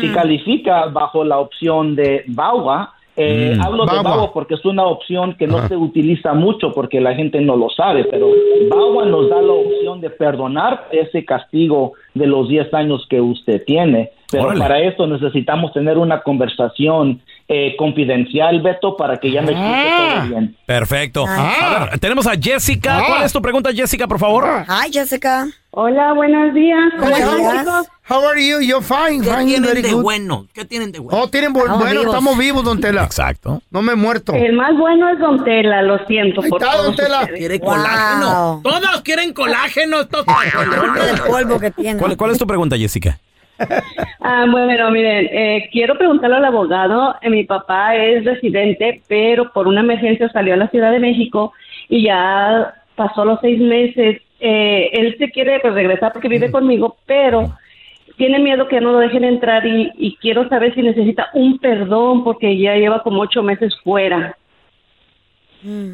si 0.00 0.08
califica 0.12 0.86
bajo 0.86 1.24
la 1.24 1.40
opción 1.40 1.96
de 1.96 2.24
VAWA, 2.28 2.94
eh, 3.20 3.56
Mm. 3.56 3.60
hablo 3.62 3.86
de. 3.86 3.92
VAWA 4.02 4.32
porque 4.32 4.54
es 4.54 4.64
una 4.64 4.84
opción 4.86 5.34
que 5.38 5.46
no 5.46 5.66
se 5.68 5.76
utiliza 5.76 6.32
mucho 6.34 6.72
porque 6.72 7.00
la 7.00 7.14
gente 7.14 7.40
no 7.40 7.56
lo 7.56 7.68
sabe, 7.70 8.04
pero 8.04 8.28
VAWA 8.70 9.04
nos 9.06 9.28
da 9.28 9.40
la 9.42 9.52
opción 9.52 10.00
de 10.00 10.10
perdonar 10.10 10.88
ese 10.92 11.24
castigo 11.24 11.92
de 12.14 12.26
los 12.26 12.48
10 12.48 12.72
años 12.74 13.06
que 13.08 13.20
usted 13.20 13.64
tiene. 13.64 14.10
Pero 14.30 14.44
Órale. 14.44 14.60
para 14.60 14.80
eso 14.80 15.06
necesitamos 15.06 15.72
tener 15.72 15.98
una 15.98 16.20
conversación 16.20 17.20
eh, 17.52 17.74
confidencial, 17.76 18.60
Beto, 18.62 18.96
para 18.96 19.16
que 19.16 19.28
ya 19.32 19.42
me 19.42 19.50
explique 19.50 19.90
todo 19.96 20.28
bien. 20.28 20.56
Perfecto. 20.66 21.24
Ah. 21.28 21.80
A 21.82 21.84
ver, 21.86 21.98
tenemos 21.98 22.24
a 22.28 22.34
Jessica. 22.40 22.98
Ah. 22.98 23.04
¿Cuál 23.08 23.22
es 23.24 23.32
tu 23.32 23.42
pregunta, 23.42 23.70
Jessica, 23.74 24.06
por 24.06 24.20
favor? 24.20 24.44
Ay, 24.68 24.92
Jessica. 24.92 25.48
Hola, 25.72 26.12
buenos 26.12 26.54
días. 26.54 26.78
¿Cómo 26.98 27.10
chicos? 27.16 27.88
How 28.08 28.28
are 28.28 28.44
you? 28.44 28.60
You're 28.60 28.84
fine, 28.84 29.22
¿Qué 29.24 29.30
fine, 29.30 29.44
tienen 29.46 29.62
very 29.64 29.82
de 29.82 29.92
good. 29.92 30.02
bueno? 30.02 30.46
¿Qué 30.52 30.64
tienen 30.64 30.92
de 30.92 30.98
bueno? 31.00 31.18
Oh, 31.22 31.28
tienen 31.28 31.52
bu- 31.52 31.58
Estamos 31.60 31.78
bueno, 31.80 32.00
vivos. 32.00 32.14
estamos 32.14 32.38
vivos, 32.38 32.64
don 32.64 32.80
Tela. 32.80 33.04
Exacto. 33.04 33.62
No 33.70 33.82
me 33.82 33.92
he 33.92 33.96
muerto. 33.96 34.32
El 34.34 34.52
más 34.54 34.76
bueno 34.76 35.08
es 35.10 35.18
Don 35.18 35.42
Tela, 35.44 35.82
lo 35.82 35.98
siento 36.06 36.42
Ahí 36.42 36.50
por 36.50 36.60
está, 36.62 36.72
todos 36.72 36.86
don 36.86 36.96
Tela. 36.96 37.20
ustedes. 37.22 37.38
Quiere 37.38 37.58
Wow. 37.58 37.68
colágeno. 37.68 38.60
Todos 38.62 39.00
quieren 39.02 39.32
colágeno. 39.32 40.00
Estos 40.02 40.24
El 41.14 41.20
polvo 41.22 41.58
que 41.58 41.70
tiene. 41.72 41.98
¿Cuál, 42.00 42.16
cuál 42.16 42.30
es 42.32 42.38
tu 42.38 42.46
pregunta, 42.46 42.76
Jessica? 42.76 43.18
Ah, 44.20 44.46
bueno, 44.50 44.90
miren, 44.90 45.28
eh, 45.30 45.68
quiero 45.72 45.96
preguntarle 45.96 46.36
al 46.36 46.44
abogado. 46.44 47.16
eh, 47.22 47.30
mi 47.30 47.44
papá 47.44 47.96
es 47.96 48.24
residente, 48.24 49.02
pero 49.08 49.52
por 49.52 49.66
una 49.66 49.80
emergencia 49.80 50.28
salió 50.30 50.54
a 50.54 50.58
la 50.58 50.68
Ciudad 50.68 50.92
de 50.92 51.00
México 51.00 51.52
y 51.88 52.04
ya 52.04 52.74
pasó 52.94 53.24
los 53.24 53.40
seis 53.40 53.58
meses. 53.60 54.20
Eh, 54.40 54.90
él 54.92 55.16
se 55.18 55.30
quiere 55.30 55.60
pues, 55.60 55.74
regresar 55.74 56.12
porque 56.12 56.28
vive 56.28 56.50
conmigo, 56.50 56.96
pero 57.06 57.50
tiene 58.16 58.38
miedo 58.38 58.68
que 58.68 58.80
no 58.80 58.92
lo 58.92 58.98
dejen 58.98 59.24
entrar 59.24 59.66
y, 59.66 59.90
y 59.96 60.16
quiero 60.16 60.48
saber 60.48 60.74
si 60.74 60.82
necesita 60.82 61.28
un 61.34 61.58
perdón 61.58 62.24
porque 62.24 62.58
ya 62.58 62.74
lleva 62.76 63.02
como 63.02 63.22
ocho 63.22 63.42
meses 63.42 63.74
fuera. 63.82 64.36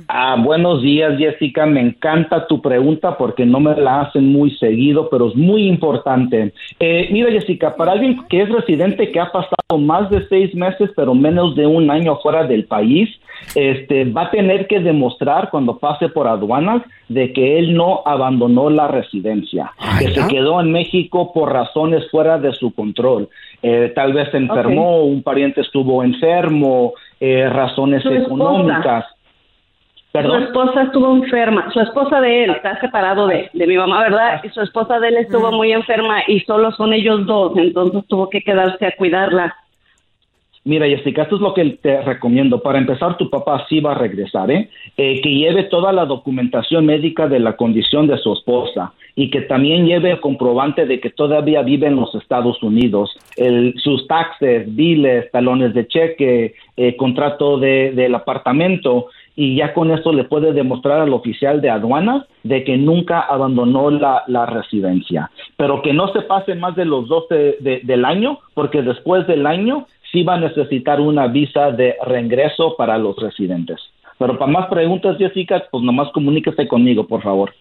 Ah, 0.08 0.36
buenos 0.38 0.82
días, 0.82 1.18
Jessica. 1.18 1.66
Me 1.66 1.80
encanta 1.80 2.46
tu 2.46 2.60
pregunta 2.60 3.16
porque 3.16 3.44
no 3.44 3.60
me 3.60 3.74
la 3.74 4.02
hacen 4.02 4.30
muy 4.30 4.50
seguido, 4.56 5.08
pero 5.10 5.28
es 5.28 5.36
muy 5.36 5.66
importante. 5.66 6.52
Eh, 6.78 7.08
mira, 7.10 7.30
Jessica, 7.30 7.74
para 7.76 7.92
alguien 7.92 8.22
que 8.28 8.42
es 8.42 8.48
residente 8.48 9.10
que 9.10 9.20
ha 9.20 9.32
pasado 9.32 9.78
más 9.78 10.08
de 10.10 10.26
seis 10.28 10.54
meses, 10.54 10.90
pero 10.94 11.14
menos 11.14 11.56
de 11.56 11.66
un 11.66 11.90
año 11.90 12.16
fuera 12.16 12.44
del 12.44 12.66
país, 12.66 13.08
este, 13.54 14.04
va 14.04 14.22
a 14.22 14.30
tener 14.30 14.66
que 14.66 14.80
demostrar 14.80 15.50
cuando 15.50 15.78
pase 15.78 16.08
por 16.08 16.26
aduanas 16.26 16.82
de 17.08 17.32
que 17.32 17.58
él 17.58 17.74
no 17.74 18.02
abandonó 18.04 18.70
la 18.70 18.88
residencia, 18.88 19.72
que 19.98 20.12
se 20.12 20.26
quedó 20.28 20.60
en 20.60 20.72
México 20.72 21.32
por 21.32 21.52
razones 21.52 22.08
fuera 22.10 22.38
de 22.38 22.52
su 22.52 22.72
control. 22.74 23.28
Eh, 23.62 23.92
tal 23.94 24.12
vez 24.12 24.30
se 24.30 24.38
enfermó, 24.38 25.04
un 25.04 25.22
pariente 25.22 25.60
estuvo 25.60 26.02
enfermo, 26.02 26.92
eh, 27.20 27.48
razones 27.48 28.02
Su 28.02 28.10
Su 30.22 30.34
esposa 30.36 30.82
estuvo 30.82 31.14
enferma, 31.16 31.70
su 31.72 31.80
esposa 31.80 32.20
de 32.20 32.44
él 32.44 32.50
está 32.50 32.80
separado 32.80 33.26
de, 33.26 33.50
de 33.52 33.66
mi 33.66 33.76
mamá, 33.76 34.00
¿verdad? 34.02 34.40
Y 34.44 34.48
su 34.50 34.60
esposa 34.60 34.98
de 35.00 35.08
él 35.08 35.16
estuvo 35.18 35.50
muy 35.52 35.72
enferma 35.72 36.18
y 36.26 36.40
solo 36.40 36.70
son 36.72 36.92
ellos 36.92 37.26
dos, 37.26 37.52
entonces 37.56 38.04
tuvo 38.08 38.30
que 38.30 38.40
quedarse 38.42 38.86
a 38.86 38.96
cuidarla. 38.96 39.54
Mira, 40.64 40.84
Jessica, 40.86 41.22
esto 41.22 41.36
es 41.36 41.40
lo 41.42 41.54
que 41.54 41.64
te 41.80 42.02
recomiendo. 42.02 42.60
Para 42.60 42.78
empezar, 42.78 43.16
tu 43.16 43.30
papá 43.30 43.64
sí 43.68 43.78
va 43.78 43.92
a 43.92 43.98
regresar, 43.98 44.50
¿eh? 44.50 44.68
Eh, 44.96 45.20
que 45.20 45.30
lleve 45.32 45.62
toda 45.64 45.92
la 45.92 46.04
documentación 46.06 46.84
médica 46.84 47.28
de 47.28 47.38
la 47.38 47.54
condición 47.56 48.08
de 48.08 48.18
su 48.18 48.32
esposa 48.32 48.92
y 49.14 49.30
que 49.30 49.42
también 49.42 49.86
lleve 49.86 50.10
el 50.10 50.20
comprobante 50.20 50.84
de 50.84 50.98
que 50.98 51.10
todavía 51.10 51.62
vive 51.62 51.86
en 51.86 51.94
los 51.94 52.12
Estados 52.16 52.60
Unidos. 52.64 53.16
El- 53.36 53.74
sus 53.78 54.08
taxes, 54.08 54.66
biles, 54.74 55.30
talones 55.30 55.72
de 55.72 55.86
cheque, 55.86 56.54
eh, 56.76 56.96
contrato 56.96 57.58
de- 57.58 57.92
del 57.92 58.16
apartamento 58.16 59.06
y 59.36 59.54
ya 59.56 59.74
con 59.74 59.90
eso 59.90 60.12
le 60.12 60.24
puede 60.24 60.52
demostrar 60.54 61.00
al 61.02 61.12
oficial 61.12 61.60
de 61.60 61.68
aduanas 61.70 62.24
de 62.42 62.64
que 62.64 62.76
nunca 62.78 63.20
abandonó 63.20 63.90
la, 63.90 64.22
la 64.26 64.46
residencia. 64.46 65.30
Pero 65.58 65.82
que 65.82 65.92
no 65.92 66.10
se 66.12 66.22
pase 66.22 66.54
más 66.54 66.74
de 66.74 66.86
los 66.86 67.06
12 67.06 67.58
de- 67.60 67.80
del 67.84 68.04
año, 68.06 68.38
porque 68.54 68.80
después 68.82 69.26
del 69.26 69.46
año 69.46 69.86
sí 70.10 70.22
va 70.22 70.34
a 70.34 70.40
necesitar 70.40 71.00
una 71.00 71.26
visa 71.26 71.70
de 71.70 71.96
reingreso 72.04 72.76
para 72.76 72.96
los 72.96 73.14
residentes. 73.16 73.78
Pero 74.18 74.38
para 74.38 74.50
más 74.50 74.68
preguntas, 74.68 75.18
Jessica, 75.18 75.64
pues 75.70 75.84
nomás 75.84 76.08
comuníquese 76.12 76.66
conmigo, 76.66 77.06
por 77.06 77.22
favor. 77.22 77.52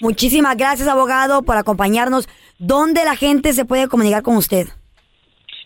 Muchísimas 0.00 0.56
gracias, 0.56 0.88
abogado, 0.88 1.42
por 1.42 1.56
acompañarnos. 1.56 2.28
¿Dónde 2.58 3.04
la 3.04 3.16
gente 3.16 3.52
se 3.54 3.64
puede 3.64 3.88
comunicar 3.88 4.22
con 4.22 4.36
usted? 4.36 4.66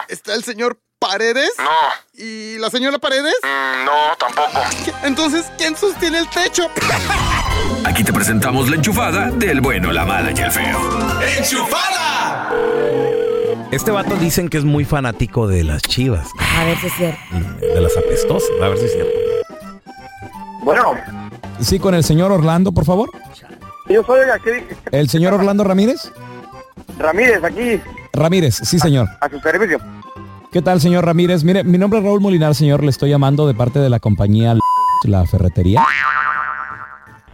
¿Está 0.09 0.35
el 0.35 0.43
señor 0.43 0.77
Paredes? 0.99 1.51
No. 1.59 1.65
¿Y 2.13 2.57
la 2.57 2.69
señora 2.71 2.97
Paredes? 2.97 3.35
No, 3.85 4.15
tampoco. 4.19 4.59
Entonces, 5.03 5.45
¿quién 5.57 5.75
sostiene 5.75 6.19
el 6.19 6.29
techo? 6.29 6.69
Aquí 7.85 8.03
te 8.03 8.11
presentamos 8.11 8.69
la 8.69 8.77
enchufada 8.77 9.29
del 9.31 9.61
bueno, 9.61 9.91
la 9.91 10.05
mala 10.05 10.31
y 10.35 10.39
el 10.39 10.51
feo. 10.51 10.79
¡Enchufada! 11.37 12.49
Este 13.71 13.91
vato 13.91 14.15
dicen 14.15 14.49
que 14.49 14.57
es 14.57 14.63
muy 14.65 14.85
fanático 14.85 15.47
de 15.47 15.63
las 15.63 15.81
chivas, 15.83 16.27
A 16.57 16.63
ver 16.65 16.77
si 16.79 16.87
es 16.87 16.93
cierto. 16.93 17.19
de 17.61 17.81
las 17.81 17.95
apestosas. 17.95 18.49
A 18.61 18.67
ver 18.69 18.77
si 18.79 18.85
es 18.85 18.93
cierto. 18.93 19.11
Bueno, 20.63 20.95
Sí, 21.59 21.79
con 21.79 21.93
el 21.95 22.03
señor 22.03 22.31
Orlando, 22.31 22.71
por 22.71 22.85
favor. 22.85 23.09
yo 23.87 24.03
soy 24.03 24.21
aquí, 24.29 24.49
¿El 24.91 25.09
señor 25.09 25.33
Orlando 25.33 25.63
Ramírez? 25.63 26.11
Ramírez, 26.97 27.43
aquí, 27.43 27.81
Ramírez, 28.13 28.55
sí, 28.63 28.79
señor. 28.79 29.07
a 29.21 29.29
su 29.29 29.39
servicio. 29.39 29.79
¿Qué 30.51 30.61
tal, 30.61 30.79
señor 30.81 31.05
Ramírez? 31.05 31.43
Mire, 31.43 31.63
mi 31.63 31.77
nombre 31.77 31.99
es 31.99 32.05
Raúl 32.05 32.21
Molinar, 32.21 32.55
señor. 32.55 32.83
Le 32.83 32.89
estoy 32.89 33.09
llamando 33.09 33.47
de 33.47 33.53
parte 33.53 33.79
de 33.79 33.89
la 33.89 33.99
compañía 33.99 34.55
La 35.03 35.25
Ferretería. 35.25 35.83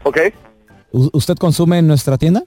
¿Ok? 0.04 0.18
U- 0.92 1.10
¿Usted 1.14 1.36
consume 1.36 1.78
en 1.80 1.88
nuestra 1.88 2.18
tienda? 2.18 2.44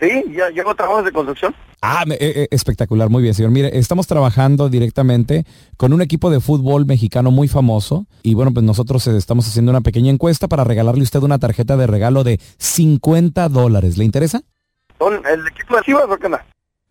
Sí, 0.00 0.08
ya 0.36 0.50
llevo 0.50 0.74
trabajos 0.74 1.04
de 1.04 1.12
construcción. 1.12 1.54
Ah, 1.82 2.04
eh, 2.08 2.16
eh, 2.20 2.48
espectacular, 2.50 3.10
muy 3.10 3.22
bien, 3.22 3.34
señor. 3.34 3.50
Mire, 3.52 3.78
estamos 3.78 4.06
trabajando 4.06 4.68
directamente 4.68 5.44
con 5.76 5.92
un 5.92 6.00
equipo 6.00 6.30
de 6.30 6.40
fútbol 6.40 6.86
mexicano 6.86 7.30
muy 7.30 7.46
famoso 7.48 8.06
y 8.22 8.34
bueno, 8.34 8.52
pues 8.52 8.64
nosotros 8.64 9.06
eh, 9.06 9.16
estamos 9.16 9.46
haciendo 9.46 9.70
una 9.70 9.82
pequeña 9.82 10.10
encuesta 10.10 10.48
para 10.48 10.64
regalarle 10.64 11.00
a 11.02 11.04
usted 11.04 11.22
una 11.22 11.38
tarjeta 11.38 11.76
de 11.76 11.86
regalo 11.86 12.24
de 12.24 12.40
50 12.58 13.48
dólares. 13.48 13.98
¿Le 13.98 14.04
interesa? 14.04 14.42
¿Son 14.98 15.14
el 15.26 15.46
equipo 15.48 15.76
de 15.76 15.82
Chivas 15.82 16.04
o 16.08 16.16
qué 16.16 16.26
onda? 16.26 16.46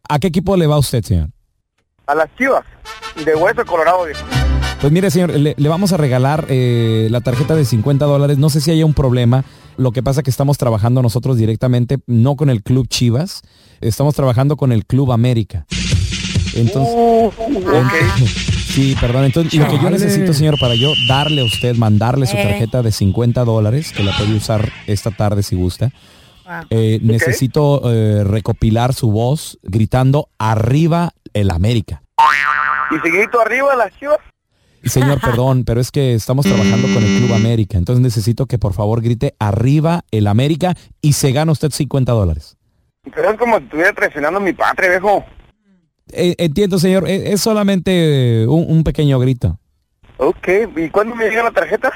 ¿A 0.07 0.19
qué 0.19 0.27
equipo 0.27 0.55
le 0.57 0.67
va 0.67 0.77
usted, 0.77 1.03
señor? 1.03 1.29
A 2.07 2.15
las 2.15 2.29
chivas. 2.37 2.63
De 3.25 3.35
hueso 3.35 3.65
colorado, 3.65 4.05
viejo. 4.05 4.21
Pues 4.81 4.91
mire, 4.91 5.09
señor, 5.11 5.29
le, 5.31 5.55
le 5.57 5.69
vamos 5.69 5.93
a 5.93 5.97
regalar 5.97 6.45
eh, 6.49 7.07
la 7.09 7.21
tarjeta 7.21 7.55
de 7.55 7.63
50 7.63 8.03
dólares. 8.05 8.37
No 8.37 8.49
sé 8.49 8.59
si 8.59 8.71
haya 8.71 8.85
un 8.85 8.93
problema. 8.93 9.45
Lo 9.77 9.91
que 9.91 10.03
pasa 10.03 10.23
que 10.23 10.29
estamos 10.29 10.57
trabajando 10.57 11.01
nosotros 11.01 11.37
directamente, 11.37 11.99
no 12.05 12.35
con 12.35 12.49
el 12.49 12.61
Club 12.63 12.87
Chivas, 12.87 13.41
estamos 13.81 14.13
trabajando 14.15 14.57
con 14.57 14.71
el 14.71 14.85
Club 14.85 15.11
América. 15.11 15.65
Entonces, 16.55 16.93
Uh, 16.95 17.31
sí, 18.73 18.95
perdón. 18.99 19.23
Entonces, 19.25 19.53
lo 19.59 19.67
que 19.67 19.79
yo 19.79 19.89
necesito, 19.89 20.33
señor, 20.33 20.59
para 20.59 20.75
yo 20.75 20.91
darle 21.07 21.41
a 21.41 21.45
usted, 21.45 21.75
mandarle 21.75 22.27
su 22.27 22.35
Eh. 22.37 22.43
tarjeta 22.43 22.81
de 22.83 22.91
50 22.91 23.43
dólares, 23.45 23.91
que 23.95 24.03
la 24.03 24.15
puede 24.17 24.35
usar 24.35 24.69
esta 24.85 25.11
tarde 25.11 25.41
si 25.43 25.55
gusta. 25.55 25.91
eh, 26.69 26.99
Necesito 27.01 27.81
eh, 27.91 28.23
recopilar 28.25 28.93
su 28.93 29.11
voz 29.11 29.57
gritando 29.63 30.27
arriba 30.37 31.13
el 31.33 31.51
América. 31.51 32.01
Y 32.91 32.99
seguidito 32.99 33.41
arriba 33.41 33.75
las 33.75 33.97
chivas. 33.97 34.19
Señor, 34.83 35.21
perdón, 35.21 35.63
pero 35.63 35.79
es 35.79 35.91
que 35.91 36.13
estamos 36.13 36.45
trabajando 36.45 36.87
con 36.93 37.03
el 37.03 37.19
Club 37.19 37.33
América, 37.33 37.77
entonces 37.77 38.03
necesito 38.03 38.47
que 38.47 38.57
por 38.57 38.73
favor 38.73 39.01
grite 39.01 39.33
arriba 39.39 40.03
el 40.11 40.27
América 40.27 40.75
y 41.01 41.13
se 41.13 41.31
gana 41.31 41.53
usted 41.53 41.71
50 41.71 42.11
dólares. 42.11 42.57
Pero 43.15 43.31
es 43.31 43.37
como 43.37 43.57
si 43.57 43.63
estuviera 43.63 43.93
traicionando 43.93 44.39
a 44.39 44.43
mi 44.43 44.51
patria, 44.51 44.89
viejo. 44.89 45.23
Eh, 46.11 46.35
entiendo, 46.37 46.79
señor, 46.79 47.07
eh, 47.07 47.31
es 47.31 47.41
solamente 47.41 48.43
eh, 48.43 48.47
un, 48.47 48.65
un 48.67 48.83
pequeño 48.83 49.19
grito. 49.19 49.57
Ok, 50.17 50.47
¿y 50.75 50.89
cuándo 50.89 51.15
me 51.15 51.29
llega 51.29 51.43
la 51.43 51.51
tarjeta? 51.51 51.91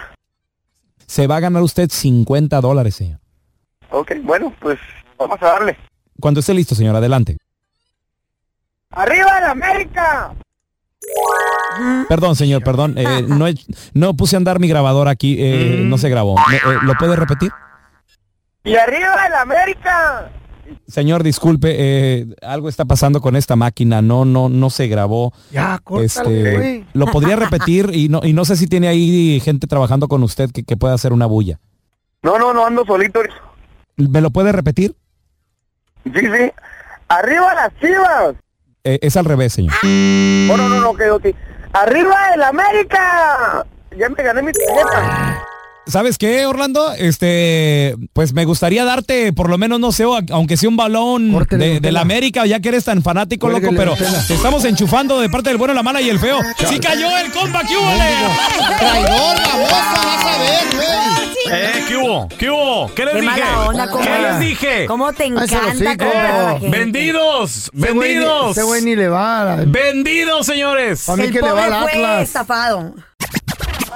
Se 1.06 1.28
va 1.28 1.38
a 1.38 1.40
ganar 1.42 1.64
usted 1.64 1.90
50 1.90 2.60
dólares, 2.62 2.96
señor. 2.96 3.20
Ok, 3.92 4.14
bueno, 4.24 4.54
pues 4.60 4.80
vamos 5.18 5.42
a 5.42 5.46
darle. 5.46 5.78
Cuando 6.20 6.40
esté 6.40 6.54
listo, 6.54 6.74
señor, 6.74 6.96
adelante. 6.96 7.38
¡Arriba 8.92 9.40
la 9.42 9.52
América! 9.52 10.34
Perdón, 12.10 12.36
señor, 12.36 12.64
perdón. 12.64 12.96
eh, 12.98 13.24
no, 13.28 13.48
he- 13.48 13.56
no 13.94 14.14
puse 14.16 14.36
a 14.36 14.38
andar 14.38 14.60
mi 14.60 14.68
grabador 14.68 15.08
aquí, 15.08 15.36
eh, 15.40 15.82
no 15.86 15.98
se 15.98 16.10
grabó. 16.10 16.36
Eh, 16.52 16.60
¿Lo 16.84 16.94
puede 16.96 17.16
repetir? 17.16 17.52
¡Y 18.64 18.76
arriba 18.76 19.30
la 19.30 19.42
América! 19.42 20.32
Señor, 20.88 21.24
disculpe, 21.24 21.76
eh, 21.78 22.26
algo 22.42 22.68
está 22.68 22.84
pasando 22.84 23.22
con 23.22 23.38
esta 23.38 23.56
máquina, 23.56 24.02
no, 24.02 24.26
no, 24.26 24.50
no 24.50 24.70
se 24.70 24.88
grabó. 24.88 25.34
Ya, 25.52 25.80
córtale, 25.82 26.06
Este, 26.06 26.58
güey. 26.58 26.86
lo 26.94 27.06
podría 27.06 27.38
repetir 27.38 27.90
y 27.94 28.10
no, 28.10 28.20
y 28.24 28.34
no 28.34 28.44
sé 28.44 28.58
si 28.58 28.68
tiene 28.68 28.90
ahí 28.90 29.40
gente 29.40 29.68
trabajando 29.68 30.08
con 30.10 30.24
usted 30.24 30.50
que, 30.52 30.64
que 30.64 30.76
pueda 30.76 30.94
hacer 30.94 31.14
una 31.14 31.26
bulla. 31.26 31.60
No, 32.22 32.38
no, 32.38 32.54
no 32.54 32.66
ando 32.66 32.86
solito. 32.86 33.22
¿Me 33.96 34.20
lo 34.20 34.30
puede 34.32 34.52
repetir? 34.52 34.96
Sí, 36.04 36.12
sí. 36.20 36.52
¡Arriba 37.08 37.54
las 37.54 37.72
chivas! 37.80 38.36
Eh, 38.88 39.00
es 39.02 39.18
al 39.18 39.26
revés, 39.26 39.52
señor. 39.52 39.74
No, 39.84 40.56
no, 40.56 40.70
no, 40.70 40.90
ok, 40.92 41.02
ok. 41.12 41.26
¡Arriba 41.74 42.16
el 42.34 42.42
América! 42.42 43.66
Ya 43.98 44.08
me 44.08 44.24
gané 44.24 44.42
mi 44.42 44.54
tarjeta. 44.54 45.44
¿Sabes 45.88 46.18
qué, 46.18 46.46
Orlando? 46.46 46.92
Este, 46.94 47.96
pues 48.12 48.34
me 48.34 48.44
gustaría 48.44 48.84
darte, 48.84 49.32
por 49.32 49.50
lo 49.50 49.58
menos, 49.58 49.80
no 49.80 49.92
sé, 49.94 50.04
aunque 50.32 50.58
sea 50.58 50.68
un 50.68 50.76
balón 50.76 51.46
de, 51.50 51.80
de 51.80 51.92
la 51.94 52.02
América, 52.02 52.46
ya 52.46 52.60
que 52.60 52.70
eres 52.70 52.84
tan 52.84 53.02
fanático, 53.02 53.48
loco, 53.50 53.70
pero 53.76 53.96
te 54.28 54.34
estamos 54.34 54.66
enchufando 54.66 55.20
de 55.22 55.30
parte 55.30 55.50
del 55.50 55.58
bueno, 55.58 55.74
la 55.74 55.84
mala 55.84 56.02
y 56.02 56.10
el 56.10 56.20
feo. 56.20 56.40
¡Sí 56.68 56.80
cayó 56.80 57.08
el 57.18 57.32
compa! 57.32 57.62
¿Qué 57.66 57.78
hubo? 57.78 57.86
Traidor, 58.80 59.38
babosa, 59.38 59.94
vas 60.04 60.26
a 60.26 60.40
ver, 60.40 60.76
güey. 60.76 60.88
Eh, 61.50 61.86
¿qué 61.88 61.96
hubo? 61.96 62.28
¿Qué 62.38 62.50
hubo? 62.50 62.94
¿Qué 62.94 63.06
les 63.06 63.14
Qué 63.16 63.22
dije? 63.22 63.40
mala 63.40 63.68
onda, 63.70 63.88
¿cómo, 63.90 64.04
¿Qué 64.04 64.20
les 64.20 64.40
dije? 64.42 64.86
¿Cómo 64.88 65.14
te 65.14 65.26
encanta 65.26 65.68
hocico. 65.70 65.90
comprar 65.90 66.26
a 66.26 66.44
la 66.54 66.60
gente? 66.60 66.78
¡Vendidos! 66.78 67.70
¡Vendidos! 67.74 68.52
Ese 68.52 68.64
güey 68.64 68.82
ni 68.84 68.96
le 68.98 69.08
va. 69.08 69.42
a 69.42 69.46
la- 69.46 69.64
¡Vendidos, 69.66 70.46
señores! 70.46 71.04
Pa' 71.06 71.16
mí 71.16 71.24
El 71.24 71.32
que 71.32 71.40
le 71.40 71.48
va 71.48 71.50
pobre 71.52 71.64
al 71.64 71.84
fue 71.84 71.92
Atlas. 71.94 72.22
estafado. 72.24 72.94